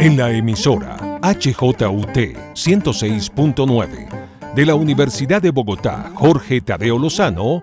En 0.00 0.16
la 0.16 0.30
emisora 0.30 0.96
HJUT 1.22 2.16
106.9 2.54 4.17
de 4.54 4.66
la 4.66 4.74
Universidad 4.74 5.42
de 5.42 5.50
Bogotá, 5.50 6.10
Jorge 6.14 6.60
Tadeo 6.60 6.98
Lozano, 6.98 7.62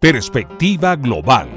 Perspectiva 0.00 0.96
Global. 0.96 1.48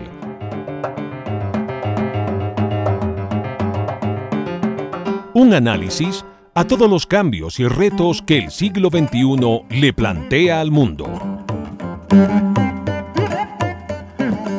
Un 5.33 5.53
análisis 5.53 6.25
a 6.53 6.65
todos 6.65 6.89
los 6.89 7.05
cambios 7.05 7.59
y 7.59 7.67
retos 7.67 8.21
que 8.21 8.37
el 8.37 8.51
siglo 8.51 8.89
XXI 8.89 9.65
le 9.69 9.93
plantea 9.93 10.59
al 10.59 10.71
mundo. 10.71 11.07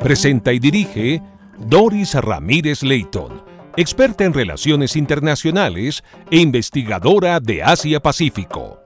Presenta 0.03 0.53
y 0.53 0.59
dirige 0.59 1.23
Doris 1.59 2.15
Ramírez 2.15 2.83
Leighton, 2.83 3.43
experta 3.77 4.25
en 4.25 4.33
relaciones 4.33 4.97
internacionales 4.97 6.03
e 6.31 6.39
investigadora 6.39 7.39
de 7.39 7.63
Asia-Pacífico. 7.63 8.82